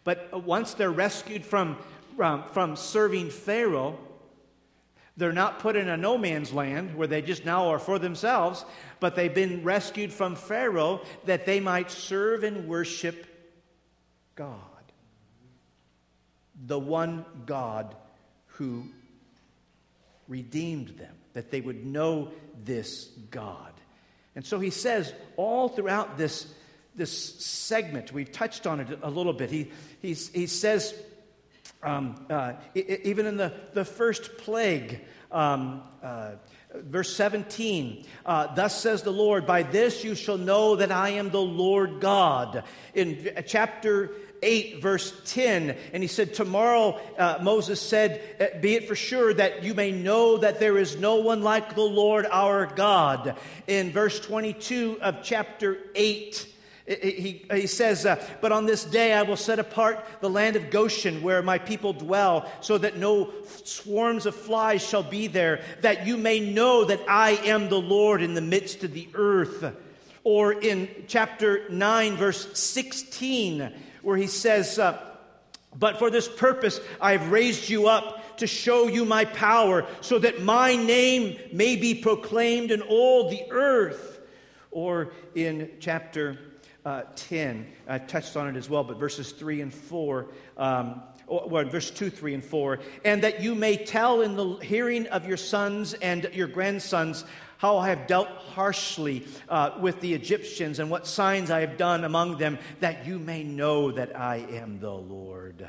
But 0.03 0.43
once 0.43 0.73
they're 0.73 0.91
rescued 0.91 1.45
from, 1.45 1.77
um, 2.19 2.43
from 2.51 2.75
serving 2.75 3.29
Pharaoh, 3.29 3.99
they're 5.17 5.33
not 5.33 5.60
put 5.60 5.75
in 5.75 5.89
a 5.89 5.97
no 5.97 6.17
man's 6.17 6.53
land 6.53 6.95
where 6.95 7.07
they 7.07 7.21
just 7.21 7.43
now 7.43 7.69
are 7.69 7.79
for 7.79 7.99
themselves, 7.99 8.63
but 8.99 9.15
they've 9.15 9.33
been 9.33 9.63
rescued 9.63 10.13
from 10.13 10.36
Pharaoh 10.36 11.01
that 11.25 11.45
they 11.45 11.60
might 11.60 11.89
serve 11.89 12.43
and 12.43 12.67
worship 12.67 13.25
God. 14.36 14.62
The 16.65 16.79
one 16.79 17.25
God 17.45 17.95
who 18.45 18.86
redeemed 20.27 20.89
them, 20.89 21.15
that 21.33 21.51
they 21.51 21.62
would 21.62 21.86
know 21.86 22.31
this 22.63 23.05
God. 23.31 23.73
And 24.38 24.45
so 24.45 24.60
he 24.60 24.69
says 24.69 25.15
all 25.36 25.67
throughout 25.67 26.15
this, 26.15 26.45
this 26.95 27.12
segment, 27.43 28.13
we've 28.13 28.32
touched 28.32 28.67
on 28.67 28.80
it 28.80 29.00
a 29.02 29.10
little 29.10 29.34
bit. 29.34 29.50
He, 29.50 29.71
he, 30.00 30.13
he 30.13 30.45
says, 30.45 30.93
um, 31.82 32.23
uh, 32.30 32.54
even 32.76 33.26
in 33.26 33.38
the, 33.38 33.52
the 33.73 33.84
first 33.84 34.38
plague, 34.38 35.02
um, 35.32 35.82
uh, 36.04 36.34
verse 36.71 37.15
17, 37.15 38.06
uh, 38.28 38.54
thus 38.54 38.80
says 38.80 39.02
the 39.02 39.10
Lord, 39.10 39.47
by 39.47 39.63
this 39.63 40.04
you 40.04 40.13
shall 40.13 40.38
know 40.38 40.76
that 40.76 40.91
I 40.91 41.10
am 41.10 41.32
the 41.32 41.41
Lord 41.41 42.00
God. 42.00 42.63
In 42.93 43.32
chapter 43.47 44.12
8, 44.41 44.82
verse 44.82 45.13
10. 45.26 45.76
And 45.93 46.04
he 46.04 46.08
said, 46.08 46.34
Tomorrow, 46.34 47.00
uh, 47.17 47.39
Moses 47.41 47.82
said, 47.82 48.21
uh, 48.39 48.60
Be 48.60 48.76
it 48.76 48.88
for 48.88 48.95
sure 48.95 49.34
that 49.34 49.63
you 49.63 49.73
may 49.73 49.91
know 49.91 50.38
that 50.38 50.60
there 50.60 50.78
is 50.78 50.97
no 50.97 51.15
one 51.15 51.41
like 51.41 51.76
the 51.76 51.82
Lord 51.82 52.26
our 52.26 52.65
God. 52.65 53.36
In 53.67 53.91
verse 53.91 54.19
22 54.19 55.00
of 55.02 55.23
chapter 55.23 55.78
8, 55.95 56.54
he, 56.88 57.45
he 57.52 57.67
says, 57.67 58.06
uh, 58.06 58.23
But 58.39 58.54
on 58.54 58.65
this 58.65 58.86
day 58.86 59.12
I 59.12 59.23
will 59.23 59.36
set 59.36 59.60
apart 59.60 60.06
the 60.21 60.30
land 60.30 60.56
of 60.56 60.69
Goshen 60.69 61.21
where 61.21 61.41
my 61.41 61.58
people 61.58 61.91
dwell, 61.91 62.50
so 62.62 62.78
that 62.78 62.97
no 62.97 63.34
swarms 63.65 64.26
of 64.26 64.36
flies 64.36 64.88
shall 64.88 65.04
be 65.04 65.28
there, 65.28 65.62
that 65.82 66.08
you 66.08 66.15
may 66.15 66.39
know 66.39 66.86
that 66.86 67.02
I 67.10 67.32
am 67.32 67.67
the 67.67 67.82
Lord 67.82 68.21
in 68.21 68.36
the 68.36 68.41
midst 68.41 68.86
of 68.86 68.93
the 68.93 69.10
earth. 69.13 69.76
Or 70.23 70.54
in 70.54 70.89
chapter 71.08 71.69
9, 71.69 72.15
verse 72.15 72.58
16, 72.58 73.73
where 74.07 74.15
he 74.15 74.27
says, 74.27 74.79
uh, 74.79 74.97
But 75.75 75.99
for 75.99 76.09
this 76.09 76.29
purpose 76.29 76.79
I 77.01 77.11
have 77.11 77.29
raised 77.29 77.67
you 77.67 77.89
up 77.89 78.37
to 78.37 78.47
show 78.47 78.87
you 78.87 79.03
my 79.03 79.25
power, 79.25 79.85
so 79.99 80.17
that 80.19 80.41
my 80.41 80.77
name 80.77 81.37
may 81.51 81.75
be 81.75 81.93
proclaimed 81.93 82.71
in 82.71 82.81
all 82.83 83.29
the 83.29 83.41
earth. 83.51 84.21
Or 84.71 85.11
in 85.35 85.71
chapter 85.81 86.39
uh, 86.85 87.01
10, 87.17 87.67
I've 87.85 88.07
touched 88.07 88.37
on 88.37 88.47
it 88.47 88.55
as 88.55 88.69
well, 88.69 88.85
but 88.85 88.97
verses 88.97 89.33
3 89.33 89.59
and 89.59 89.73
4. 89.73 90.27
Um, 90.55 91.01
well, 91.27 91.65
verse 91.65 91.91
2, 91.91 92.09
3, 92.09 92.35
and 92.35 92.45
4, 92.45 92.79
and 93.03 93.21
that 93.23 93.41
you 93.41 93.55
may 93.55 93.75
tell 93.75 94.21
in 94.21 94.37
the 94.37 94.55
hearing 94.59 95.07
of 95.07 95.27
your 95.27 95.35
sons 95.35 95.93
and 95.95 96.29
your 96.31 96.47
grandsons 96.47 97.25
how 97.57 97.77
I 97.77 97.89
have 97.89 98.07
dealt 98.07 98.27
harshly 98.27 99.27
uh, 99.49 99.71
with 99.79 99.99
the 99.99 100.13
Egyptians 100.13 100.79
and 100.79 100.89
what 100.89 101.07
signs 101.07 101.51
I 101.51 101.61
have 101.61 101.77
done 101.77 102.03
among 102.03 102.37
them, 102.37 102.59
that 102.79 103.05
you 103.05 103.19
may 103.19 103.43
know 103.43 103.91
that 103.91 104.17
I 104.17 104.37
am 104.37 104.79
the 104.79 104.93
Lord. 104.93 105.67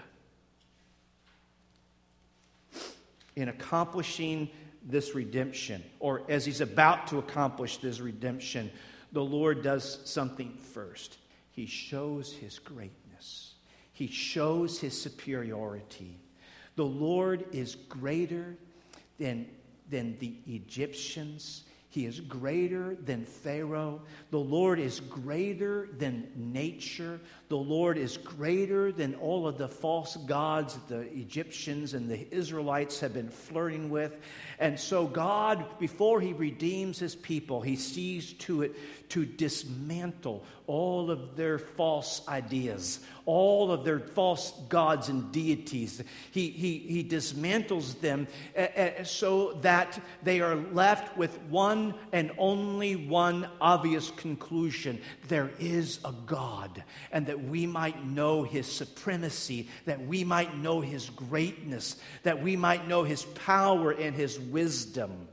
In 3.37 3.49
accomplishing 3.49 4.51
this 4.83 5.15
redemption, 5.15 5.83
or 6.01 6.23
as 6.29 6.45
he's 6.45 6.61
about 6.61 7.09
to 7.09 7.19
accomplish 7.19 7.79
this 7.79 8.01
redemption, 8.01 8.71
the 9.13 9.25
Lord 9.25 9.63
does 9.63 10.01
something 10.05 10.57
first. 10.75 11.19
He 11.53 11.67
shows 11.67 12.33
his 12.33 12.59
greatness, 12.59 13.55
he 13.93 14.07
shows 14.07 14.79
his 14.79 15.01
superiority. 15.01 16.19
The 16.77 16.85
Lord 16.85 17.45
is 17.51 17.75
greater 17.75 18.57
than, 19.19 19.49
than 19.91 20.17
the 20.21 20.35
Egyptians 20.47 21.65
he 21.91 22.05
is 22.05 22.21
greater 22.21 22.97
than 22.97 23.25
Pharaoh. 23.25 24.03
The 24.31 24.39
Lord 24.39 24.79
is 24.79 25.01
greater 25.01 25.89
than 25.97 26.31
nature. 26.37 27.21
The 27.49 27.57
Lord 27.57 27.97
is 27.97 28.19
greater 28.19 28.93
than 28.93 29.15
all 29.15 29.49
of 29.49 29.57
the 29.57 29.69
false 29.69 30.17
gods 30.17 30.75
that 30.75 30.89
the 30.89 31.01
Egyptians 31.19 31.95
and 31.95 32.09
the 32.09 32.27
Israelites 32.35 33.01
have 33.01 33.15
been 33.15 33.31
flirting 33.31 33.89
with. 33.89 34.15
And 34.59 34.79
so, 34.79 35.07
God, 35.07 35.65
before 35.79 36.21
He 36.21 36.35
redeems 36.35 36.99
His 36.99 37.17
people, 37.17 37.63
He 37.63 37.77
sees 37.77 38.35
to 38.35 38.63
it 38.63 38.77
to 39.11 39.25
dismantle 39.25 40.45
all 40.67 41.11
of 41.11 41.35
their 41.35 41.59
false 41.59 42.21
ideas, 42.29 43.01
all 43.25 43.73
of 43.73 43.85
their 43.85 43.99
false 43.99 44.53
gods 44.69 45.09
and 45.09 45.33
deities. 45.33 46.03
He, 46.31 46.51
he, 46.51 46.79
he 46.79 47.03
dismantles 47.03 47.99
them 48.01 48.29
uh, 48.57 49.03
so 49.05 49.55
that 49.63 49.99
they 50.23 50.41
are 50.41 50.57
left 50.57 51.17
with 51.17 51.41
one 51.45 51.95
and 52.13 52.31
only 52.37 52.97
one 52.97 53.49
obvious 53.61 54.11
conclusion 54.11 55.01
there 55.29 55.51
is 55.59 56.01
a 56.05 56.13
God, 56.27 56.85
and 57.11 57.27
that 57.27 57.38
we 57.45 57.67
might 57.67 58.05
know 58.05 58.43
his 58.43 58.71
supremacy, 58.71 59.69
that 59.85 60.07
we 60.07 60.25
might 60.25 60.57
know 60.57 60.81
his 60.81 61.11
greatness, 61.11 61.97
that 62.23 62.43
we 62.43 62.57
might 62.57 62.89
know 62.89 63.05
his 63.05 63.25
power 63.25 63.91
and 63.91 64.15
his 64.15 64.39
wisdom. 64.39 65.29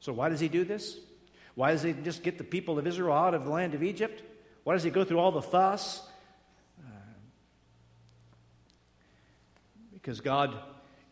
So, 0.00 0.12
why 0.12 0.28
does 0.28 0.40
he 0.40 0.48
do 0.48 0.64
this? 0.64 0.96
Why 1.54 1.72
does 1.72 1.82
he 1.82 1.92
just 1.92 2.22
get 2.22 2.38
the 2.38 2.44
people 2.44 2.78
of 2.78 2.86
Israel 2.86 3.14
out 3.14 3.34
of 3.34 3.44
the 3.44 3.50
land 3.50 3.74
of 3.74 3.82
Egypt? 3.82 4.22
Why 4.64 4.74
does 4.74 4.82
he 4.82 4.90
go 4.90 5.04
through 5.04 5.18
all 5.18 5.32
the 5.32 5.42
fuss? 5.42 6.02
Uh, 6.78 6.88
because 9.92 10.20
God, 10.20 10.58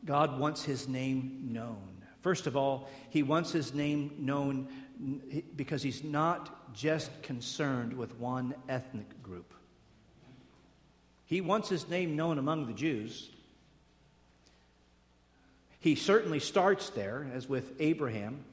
God 0.05 0.39
wants 0.39 0.65
his 0.65 0.89
name 0.89 1.51
known. 1.53 1.99
First 2.21 2.47
of 2.47 2.57
all, 2.57 2.89
he 3.11 3.23
wants 3.23 3.53
his 3.53 3.75
name 3.75 4.13
known 4.19 4.69
because 5.57 5.83
he's 5.83 6.03
not 6.03 6.75
just 6.75 7.23
concerned 7.23 7.93
with 7.93 8.19
one 8.19 8.55
ethnic 8.69 9.23
group. 9.23 9.53
He 11.25 11.41
wants 11.41 11.69
his 11.69 11.89
name 11.89 12.17
known 12.17 12.39
among 12.39 12.67
the 12.67 12.73
Jews. 12.73 13.31
He 15.81 15.95
certainly 15.95 16.41
starts 16.41 16.91
there, 16.91 17.31
as 17.35 17.49
with 17.49 17.73
Abraham. 17.79 18.45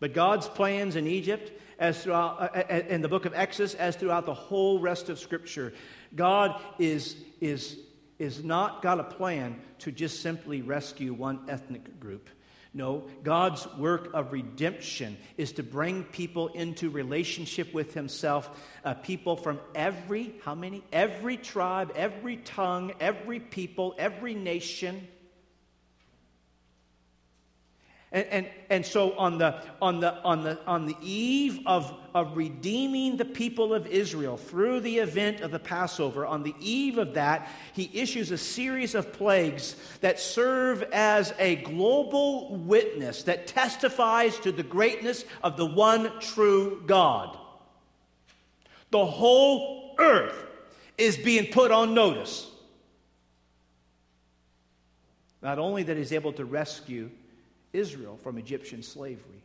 But 0.00 0.14
God's 0.14 0.48
plans 0.48 0.96
in 0.96 1.06
Egypt, 1.06 1.52
as 1.78 2.02
throughout, 2.02 2.40
uh, 2.40 2.62
uh, 2.70 2.82
in 2.88 3.02
the 3.02 3.08
book 3.08 3.24
of 3.26 3.34
Exodus, 3.34 3.74
as 3.74 3.96
throughout 3.96 4.26
the 4.26 4.34
whole 4.34 4.78
rest 4.78 5.08
of 5.08 5.18
Scripture, 5.18 5.72
God 6.14 6.60
is, 6.78 7.16
is, 7.40 7.78
is 8.18 8.44
not 8.44 8.80
got 8.80 9.00
a 9.00 9.04
plan 9.04 9.60
to 9.80 9.92
just 9.92 10.22
simply 10.22 10.62
rescue 10.62 11.12
one 11.12 11.40
ethnic 11.48 12.00
group. 12.00 12.28
No, 12.76 13.04
God's 13.22 13.66
work 13.76 14.10
of 14.14 14.32
redemption 14.32 15.16
is 15.36 15.52
to 15.52 15.62
bring 15.62 16.02
people 16.02 16.48
into 16.48 16.90
relationship 16.90 17.72
with 17.72 17.94
Himself, 17.94 18.50
uh, 18.84 18.94
people 18.94 19.36
from 19.36 19.60
every, 19.76 20.34
how 20.42 20.56
many? 20.56 20.82
Every 20.92 21.36
tribe, 21.36 21.92
every 21.94 22.38
tongue, 22.38 22.92
every 22.98 23.38
people, 23.38 23.94
every 23.96 24.34
nation. 24.34 25.06
And, 28.14 28.26
and, 28.30 28.46
and 28.70 28.86
so 28.86 29.18
on 29.18 29.38
the, 29.38 29.60
on, 29.82 29.98
the, 29.98 30.14
on, 30.22 30.44
the, 30.44 30.56
on 30.68 30.86
the 30.86 30.96
eve 31.02 31.58
of, 31.66 31.92
of 32.14 32.36
redeeming 32.36 33.16
the 33.16 33.24
people 33.24 33.74
of 33.74 33.88
Israel 33.88 34.36
through 34.36 34.80
the 34.80 34.98
event 34.98 35.40
of 35.40 35.50
the 35.50 35.58
Passover, 35.58 36.24
on 36.24 36.44
the 36.44 36.54
eve 36.60 36.96
of 36.96 37.14
that, 37.14 37.50
he 37.72 37.90
issues 37.92 38.30
a 38.30 38.38
series 38.38 38.94
of 38.94 39.12
plagues 39.12 39.74
that 40.00 40.20
serve 40.20 40.84
as 40.92 41.34
a 41.40 41.56
global 41.56 42.54
witness 42.54 43.24
that 43.24 43.48
testifies 43.48 44.38
to 44.38 44.52
the 44.52 44.62
greatness 44.62 45.24
of 45.42 45.56
the 45.56 45.66
one 45.66 46.20
true 46.20 46.84
God. 46.86 47.36
The 48.92 49.04
whole 49.04 49.96
earth 49.98 50.40
is 50.96 51.16
being 51.16 51.50
put 51.50 51.72
on 51.72 51.94
notice. 51.94 52.48
Not 55.42 55.58
only 55.58 55.82
that 55.82 55.96
he's 55.96 56.12
able 56.12 56.32
to 56.34 56.44
rescue 56.44 57.10
Israel 57.74 58.18
from 58.22 58.38
Egyptian 58.38 58.82
slavery, 58.82 59.42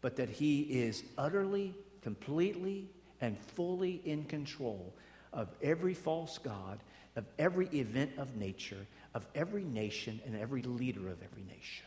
but 0.00 0.16
that 0.16 0.28
he 0.28 0.62
is 0.62 1.04
utterly, 1.16 1.74
completely, 2.02 2.88
and 3.20 3.38
fully 3.38 4.00
in 4.04 4.24
control 4.24 4.92
of 5.32 5.48
every 5.62 5.94
false 5.94 6.38
God, 6.38 6.80
of 7.14 7.24
every 7.38 7.66
event 7.68 8.12
of 8.18 8.36
nature, 8.36 8.86
of 9.14 9.26
every 9.34 9.64
nation, 9.64 10.20
and 10.24 10.36
every 10.36 10.62
leader 10.62 11.08
of 11.08 11.22
every 11.22 11.42
nation. 11.42 11.86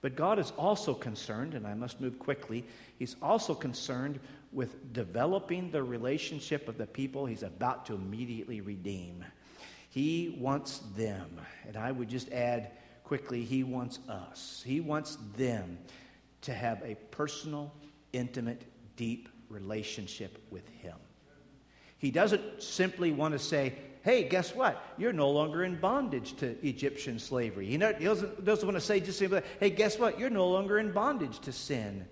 But 0.00 0.16
God 0.16 0.38
is 0.38 0.52
also 0.56 0.94
concerned, 0.94 1.54
and 1.54 1.66
I 1.66 1.74
must 1.74 2.00
move 2.00 2.18
quickly, 2.18 2.64
He's 2.98 3.16
also 3.20 3.54
concerned 3.54 4.20
with 4.52 4.92
developing 4.92 5.70
the 5.70 5.82
relationship 5.82 6.68
of 6.68 6.78
the 6.78 6.86
people 6.86 7.26
He's 7.26 7.42
about 7.42 7.86
to 7.86 7.94
immediately 7.94 8.60
redeem. 8.60 9.24
He 9.98 10.36
wants 10.38 10.78
them. 10.96 11.40
And 11.66 11.76
I 11.76 11.90
would 11.90 12.08
just 12.08 12.30
add 12.30 12.70
quickly, 13.02 13.42
He 13.42 13.64
wants 13.64 13.98
us. 14.08 14.62
He 14.64 14.78
wants 14.78 15.18
them 15.36 15.76
to 16.42 16.54
have 16.54 16.80
a 16.84 16.94
personal, 17.10 17.74
intimate, 18.12 18.62
deep 18.94 19.28
relationship 19.48 20.40
with 20.50 20.68
Him. 20.68 20.94
He 21.96 22.12
doesn't 22.12 22.62
simply 22.62 23.10
want 23.10 23.32
to 23.32 23.40
say, 23.40 23.74
hey, 24.02 24.22
guess 24.22 24.54
what? 24.54 24.80
You're 24.98 25.12
no 25.12 25.30
longer 25.30 25.64
in 25.64 25.80
bondage 25.80 26.36
to 26.36 26.64
Egyptian 26.64 27.18
slavery. 27.18 27.66
He 27.66 27.76
doesn't, 27.76 28.44
doesn't 28.44 28.68
want 28.68 28.78
to 28.78 28.86
say 28.86 29.00
just 29.00 29.18
simply, 29.18 29.42
hey, 29.58 29.70
guess 29.70 29.98
what? 29.98 30.16
You're 30.16 30.30
no 30.30 30.48
longer 30.48 30.78
in 30.78 30.92
bondage 30.92 31.40
to 31.40 31.50
sin. 31.50 32.06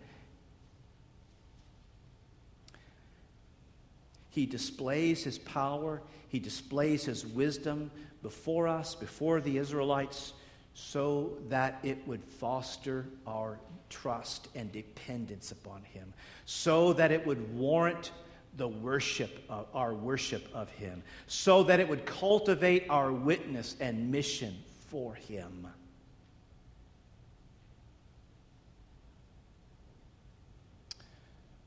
He 4.36 4.44
displays 4.44 5.24
his 5.24 5.38
power, 5.38 6.02
he 6.28 6.38
displays 6.38 7.06
his 7.06 7.24
wisdom 7.26 7.90
before 8.22 8.68
us, 8.68 8.94
before 8.94 9.40
the 9.40 9.56
Israelites, 9.56 10.34
so 10.74 11.38
that 11.48 11.78
it 11.82 12.06
would 12.06 12.22
foster 12.22 13.06
our 13.26 13.58
trust 13.88 14.48
and 14.54 14.70
dependence 14.70 15.52
upon 15.52 15.84
him, 15.84 16.12
so 16.44 16.92
that 16.92 17.12
it 17.12 17.26
would 17.26 17.56
warrant 17.56 18.10
the 18.58 18.68
worship 18.68 19.42
of 19.48 19.68
our 19.72 19.94
worship 19.94 20.46
of 20.52 20.68
him, 20.68 21.02
so 21.26 21.62
that 21.62 21.80
it 21.80 21.88
would 21.88 22.04
cultivate 22.04 22.84
our 22.90 23.10
witness 23.10 23.74
and 23.80 24.10
mission 24.10 24.54
for 24.90 25.14
him. 25.14 25.66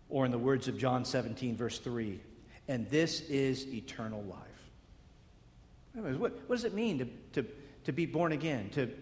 Or, 0.07 0.23
in 0.23 0.31
the 0.31 0.37
words 0.37 0.67
of 0.67 0.77
John 0.77 1.03
17, 1.03 1.57
verse 1.57 1.79
3, 1.79 2.19
and 2.69 2.87
this 2.89 3.21
is 3.21 3.67
eternal 3.73 4.23
life. 4.23 4.39
What, 6.19 6.33
what 6.47 6.55
does 6.55 6.65
it 6.65 6.75
mean 6.75 6.99
to, 6.99 7.41
to, 7.41 7.49
to 7.85 7.91
be 7.91 8.05
born 8.05 8.31
again, 8.31 8.69
to, 8.75 8.93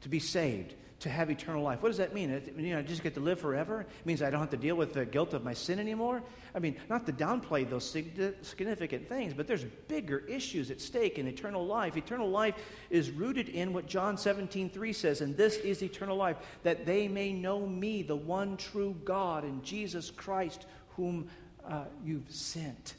to 0.00 0.08
be 0.08 0.18
saved, 0.18 0.74
to 0.98 1.08
have 1.08 1.30
eternal 1.30 1.62
life? 1.62 1.80
What 1.80 1.90
does 1.90 1.98
that 1.98 2.12
mean? 2.12 2.30
It, 2.30 2.52
you 2.58 2.74
know, 2.74 2.80
I 2.80 2.82
just 2.82 3.04
get 3.04 3.14
to 3.14 3.20
live 3.20 3.38
forever? 3.38 3.82
It 3.82 4.04
means 4.04 4.20
I 4.20 4.30
don't 4.30 4.40
have 4.40 4.50
to 4.50 4.56
deal 4.56 4.74
with 4.74 4.94
the 4.94 5.06
guilt 5.06 5.32
of 5.32 5.44
my 5.44 5.54
sin 5.54 5.78
anymore? 5.78 6.24
I 6.56 6.58
mean, 6.58 6.74
not 6.90 7.06
to 7.06 7.12
downplay 7.12 7.70
those 7.70 7.88
significant 7.88 9.08
things, 9.08 9.32
but 9.32 9.46
there's 9.46 9.64
bigger 9.86 10.18
issues 10.26 10.72
at 10.72 10.80
stake 10.80 11.16
in 11.16 11.28
eternal 11.28 11.64
life. 11.64 11.96
Eternal 11.96 12.28
life 12.28 12.56
is 12.90 13.12
rooted 13.12 13.48
in 13.48 13.72
what 13.72 13.86
John 13.86 14.18
17, 14.18 14.70
3 14.70 14.92
says, 14.92 15.20
and 15.20 15.36
this 15.36 15.56
is 15.58 15.84
eternal 15.84 16.16
life, 16.16 16.36
that 16.64 16.84
they 16.84 17.06
may 17.06 17.32
know 17.32 17.64
me, 17.64 18.02
the 18.02 18.16
one 18.16 18.56
true 18.56 18.96
God, 19.04 19.44
and 19.44 19.62
Jesus 19.62 20.10
Christ, 20.10 20.66
whom 20.96 21.28
uh, 21.64 21.84
you've 22.04 22.28
sent. 22.28 22.94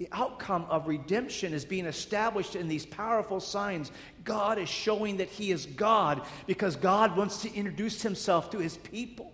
The 0.00 0.08
outcome 0.12 0.64
of 0.70 0.88
redemption 0.88 1.52
is 1.52 1.66
being 1.66 1.84
established 1.84 2.56
in 2.56 2.68
these 2.68 2.86
powerful 2.86 3.38
signs. 3.38 3.92
God 4.24 4.58
is 4.58 4.66
showing 4.66 5.18
that 5.18 5.28
He 5.28 5.52
is 5.52 5.66
God 5.66 6.22
because 6.46 6.74
God 6.74 7.18
wants 7.18 7.42
to 7.42 7.52
introduce 7.52 8.00
Himself 8.00 8.48
to 8.52 8.58
His 8.58 8.78
people. 8.78 9.30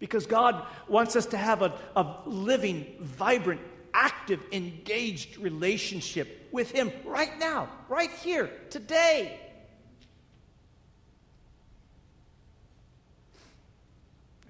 Because 0.00 0.26
God 0.26 0.66
wants 0.88 1.16
us 1.16 1.24
to 1.26 1.38
have 1.38 1.62
a, 1.62 1.72
a 1.96 2.18
living, 2.26 2.84
vibrant, 3.00 3.62
active, 3.94 4.40
engaged 4.52 5.38
relationship 5.38 6.48
with 6.52 6.70
Him 6.70 6.92
right 7.06 7.38
now, 7.38 7.70
right 7.88 8.10
here, 8.10 8.50
today. 8.68 9.40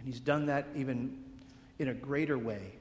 And 0.01 0.09
He's 0.09 0.19
done 0.19 0.47
that 0.47 0.67
even 0.75 1.23
in 1.79 1.87
a 1.87 1.95
greater 1.95 2.37
way 2.37 2.73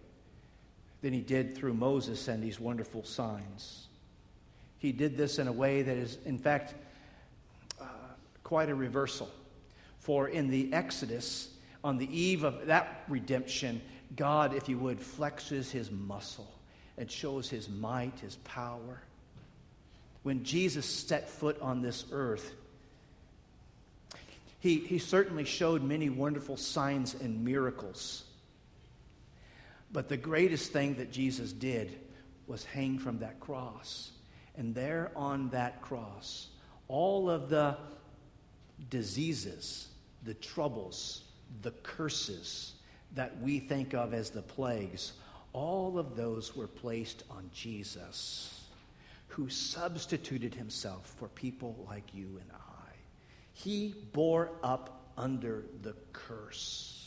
than 1.03 1.13
he 1.13 1.19
did 1.19 1.55
through 1.55 1.73
Moses 1.73 2.29
and 2.29 2.41
these 2.41 2.59
wonderful 2.59 3.03
signs. 3.03 3.87
He 4.79 4.93
did 4.93 5.17
this 5.17 5.37
in 5.37 5.49
a 5.49 5.51
way 5.51 5.81
that 5.81 5.97
is, 5.97 6.17
in 6.25 6.37
fact, 6.39 6.73
uh, 7.79 7.85
quite 8.43 8.69
a 8.69 8.75
reversal. 8.75 9.29
For 9.99 10.29
in 10.29 10.49
the 10.49 10.73
Exodus, 10.73 11.49
on 11.83 11.97
the 11.97 12.07
eve 12.17 12.45
of 12.45 12.67
that 12.67 13.03
redemption, 13.09 13.81
God, 14.15 14.55
if 14.55 14.69
you 14.69 14.77
would, 14.77 14.99
flexes 14.99 15.69
his 15.69 15.91
muscle 15.91 16.49
and 16.97 17.11
shows 17.11 17.49
his 17.49 17.67
might, 17.67 18.17
his 18.21 18.37
power. 18.37 19.01
When 20.23 20.45
Jesus 20.45 20.85
set 20.85 21.29
foot 21.29 21.59
on 21.61 21.81
this 21.81 22.05
earth, 22.13 22.53
he, 24.61 24.79
he 24.79 24.99
certainly 24.99 25.43
showed 25.43 25.83
many 25.83 26.09
wonderful 26.09 26.55
signs 26.55 27.13
and 27.13 27.43
miracles. 27.43 28.23
But 29.93 30.09
the 30.09 30.17
greatest 30.17 30.71
thing 30.73 30.95
that 30.95 31.11
Jesus 31.11 31.53
did 31.53 31.99
was 32.47 32.65
hang 32.65 32.97
from 32.97 33.19
that 33.19 33.39
cross. 33.39 34.11
And 34.55 34.73
there 34.73 35.11
on 35.15 35.49
that 35.49 35.81
cross, 35.81 36.47
all 36.87 37.29
of 37.29 37.49
the 37.49 37.77
diseases, 38.89 39.87
the 40.23 40.33
troubles, 40.33 41.21
the 41.61 41.71
curses 41.71 42.73
that 43.13 43.39
we 43.39 43.59
think 43.59 43.93
of 43.93 44.13
as 44.13 44.31
the 44.31 44.41
plagues, 44.41 45.13
all 45.53 45.99
of 45.99 46.15
those 46.15 46.55
were 46.55 46.67
placed 46.67 47.23
on 47.29 47.49
Jesus, 47.53 48.65
who 49.27 49.47
substituted 49.49 50.55
himself 50.55 51.13
for 51.17 51.27
people 51.29 51.85
like 51.87 52.13
you 52.13 52.39
and 52.41 52.51
I. 52.51 52.91
He 53.53 53.93
bore 54.13 54.51
up 54.63 55.11
under 55.17 55.65
the 55.83 55.95
curse. 56.11 57.02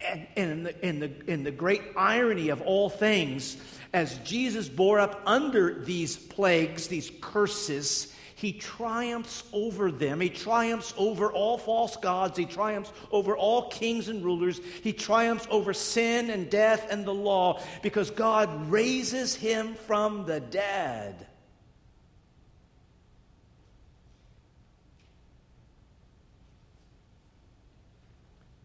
And, 0.00 0.26
in 0.36 0.62
the, 0.62 0.86
in, 0.86 1.00
the, 1.00 1.10
in 1.26 1.42
the 1.42 1.50
great 1.50 1.82
irony 1.96 2.50
of 2.50 2.62
all 2.62 2.88
things, 2.88 3.56
as 3.92 4.18
Jesus 4.18 4.68
bore 4.68 5.00
up 5.00 5.20
under 5.26 5.82
these 5.82 6.16
plagues, 6.16 6.86
these 6.86 7.10
curses, 7.20 8.14
he 8.38 8.52
triumphs 8.52 9.42
over 9.52 9.90
them. 9.90 10.20
He 10.20 10.30
triumphs 10.30 10.94
over 10.96 11.32
all 11.32 11.58
false 11.58 11.96
gods. 11.96 12.38
He 12.38 12.44
triumphs 12.44 12.92
over 13.10 13.36
all 13.36 13.68
kings 13.68 14.08
and 14.08 14.24
rulers. 14.24 14.60
He 14.84 14.92
triumphs 14.92 15.48
over 15.50 15.74
sin 15.74 16.30
and 16.30 16.48
death 16.48 16.86
and 16.88 17.04
the 17.04 17.12
law 17.12 17.60
because 17.82 18.12
God 18.12 18.70
raises 18.70 19.34
him 19.34 19.74
from 19.74 20.24
the 20.26 20.38
dead. 20.38 21.26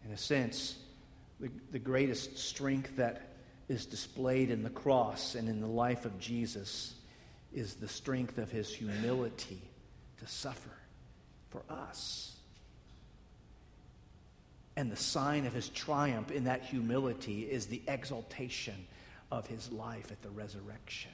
In 0.04 0.12
a 0.12 0.16
sense, 0.16 0.76
the, 1.40 1.50
the 1.72 1.78
greatest 1.78 2.38
strength 2.38 2.96
that 2.96 3.34
is 3.68 3.86
displayed 3.86 4.50
in 4.50 4.62
the 4.62 4.70
cross 4.70 5.34
and 5.34 5.48
in 5.48 5.60
the 5.60 5.66
life 5.66 6.04
of 6.04 6.18
Jesus 6.18 6.94
is 7.52 7.74
the 7.74 7.88
strength 7.88 8.38
of 8.38 8.50
his 8.50 8.72
humility 8.72 9.62
to 10.18 10.26
suffer 10.26 10.76
for 11.50 11.62
us. 11.70 12.36
And 14.76 14.90
the 14.90 14.96
sign 14.96 15.46
of 15.46 15.52
his 15.52 15.68
triumph 15.68 16.30
in 16.30 16.44
that 16.44 16.62
humility 16.62 17.42
is 17.42 17.66
the 17.66 17.80
exaltation 17.86 18.86
of 19.30 19.46
his 19.46 19.70
life 19.70 20.10
at 20.10 20.20
the 20.22 20.30
resurrection. 20.30 21.12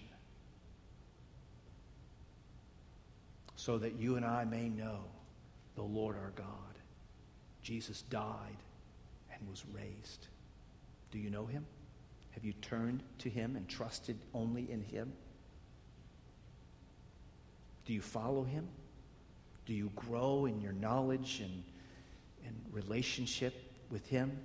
so 3.61 3.77
that 3.77 3.97
you 3.97 4.17
and 4.17 4.25
I 4.25 4.47
may 4.47 4.71
know 4.71 5.01
the 5.75 5.83
Lord 5.83 6.17
our 6.17 6.33
God. 6.35 6.47
Jesus 7.63 8.01
died 8.09 8.57
and 9.41 9.49
was 9.49 9.65
raised. 9.73 10.29
Do 11.11 11.19
you 11.19 11.31
know 11.31 11.47
him? 11.47 11.67
Have 12.33 12.45
you 12.45 12.53
turned 12.55 13.03
to 13.19 13.29
him 13.29 13.57
and 13.57 13.69
trusted 13.69 14.17
only 14.35 14.71
in 14.71 14.83
him? 14.83 15.13
Do 17.87 17.93
you 17.93 18.01
follow 18.01 18.45
him? 18.45 18.69
Do 19.67 19.75
you 19.75 19.91
grow 19.97 20.47
in 20.47 20.61
your 20.61 20.73
knowledge 20.73 21.41
and, 21.41 21.63
and 22.47 22.57
relationship 22.73 23.55
with 23.91 24.07
him? 24.07 24.39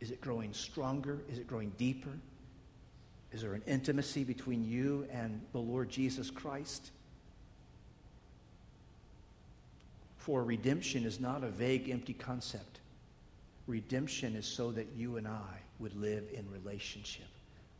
Is 0.00 0.10
it 0.10 0.20
growing 0.20 0.52
stronger? 0.52 1.20
Is 1.30 1.38
it 1.38 1.46
growing 1.46 1.70
deeper? 1.76 2.10
Is 3.32 3.42
there 3.42 3.54
an 3.54 3.62
intimacy 3.66 4.22
between 4.22 4.64
you 4.64 5.08
and 5.10 5.40
the 5.52 5.58
Lord 5.58 5.88
Jesus 5.88 6.30
Christ? 6.30 6.90
For 10.18 10.44
redemption 10.44 11.04
is 11.04 11.20
not 11.20 11.42
a 11.42 11.48
vague, 11.48 11.90
empty 11.90 12.14
concept. 12.14 12.80
Redemption 13.66 14.36
is 14.36 14.46
so 14.46 14.72
that 14.72 14.88
you 14.96 15.16
and 15.16 15.26
I 15.26 15.60
would 15.78 15.94
live 15.96 16.24
in 16.32 16.44
relationship 16.50 17.26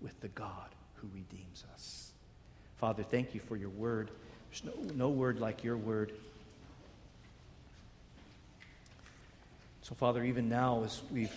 with 0.00 0.18
the 0.20 0.28
God 0.28 0.68
who 0.94 1.08
redeems 1.14 1.64
us. 1.72 2.12
Father, 2.78 3.02
thank 3.02 3.34
you 3.34 3.40
for 3.40 3.56
your 3.56 3.68
word. 3.70 4.10
There's 4.50 4.64
no, 4.64 4.94
no 4.94 5.08
word 5.10 5.40
like 5.40 5.62
your 5.62 5.76
word. 5.76 6.12
So, 9.82 9.94
Father, 9.94 10.24
even 10.24 10.48
now, 10.48 10.82
as 10.84 11.02
we've 11.10 11.34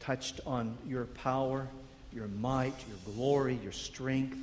touched 0.00 0.40
on 0.46 0.76
your 0.86 1.06
power, 1.06 1.66
your 2.12 2.28
might, 2.28 2.74
your 2.88 3.14
glory, 3.14 3.58
your 3.62 3.72
strength. 3.72 4.36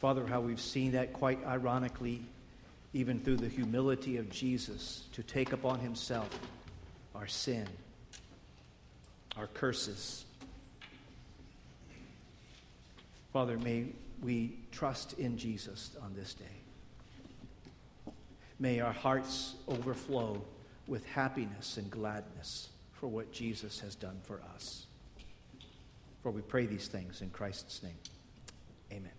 Father, 0.00 0.26
how 0.26 0.40
we've 0.40 0.60
seen 0.60 0.92
that 0.92 1.12
quite 1.12 1.44
ironically, 1.44 2.22
even 2.92 3.20
through 3.20 3.36
the 3.36 3.48
humility 3.48 4.16
of 4.16 4.30
Jesus 4.30 5.04
to 5.12 5.22
take 5.22 5.52
upon 5.52 5.80
himself 5.80 6.28
our 7.14 7.26
sin, 7.26 7.66
our 9.38 9.46
curses. 9.46 10.24
Father, 13.32 13.56
may 13.58 13.86
we 14.22 14.56
trust 14.72 15.18
in 15.18 15.38
Jesus 15.38 15.90
on 16.02 16.14
this 16.14 16.34
day. 16.34 16.44
May 18.58 18.80
our 18.80 18.92
hearts 18.92 19.54
overflow 19.68 20.42
with 20.88 21.06
happiness 21.06 21.76
and 21.76 21.88
gladness 21.90 22.70
for 22.94 23.06
what 23.06 23.30
Jesus 23.32 23.78
has 23.80 23.94
done 23.94 24.18
for 24.24 24.40
us. 24.54 24.86
For 26.22 26.32
we 26.32 26.42
pray 26.42 26.66
these 26.66 26.88
things 26.88 27.22
in 27.22 27.30
Christ's 27.30 27.82
name. 27.82 27.92
Amen. 28.90 29.17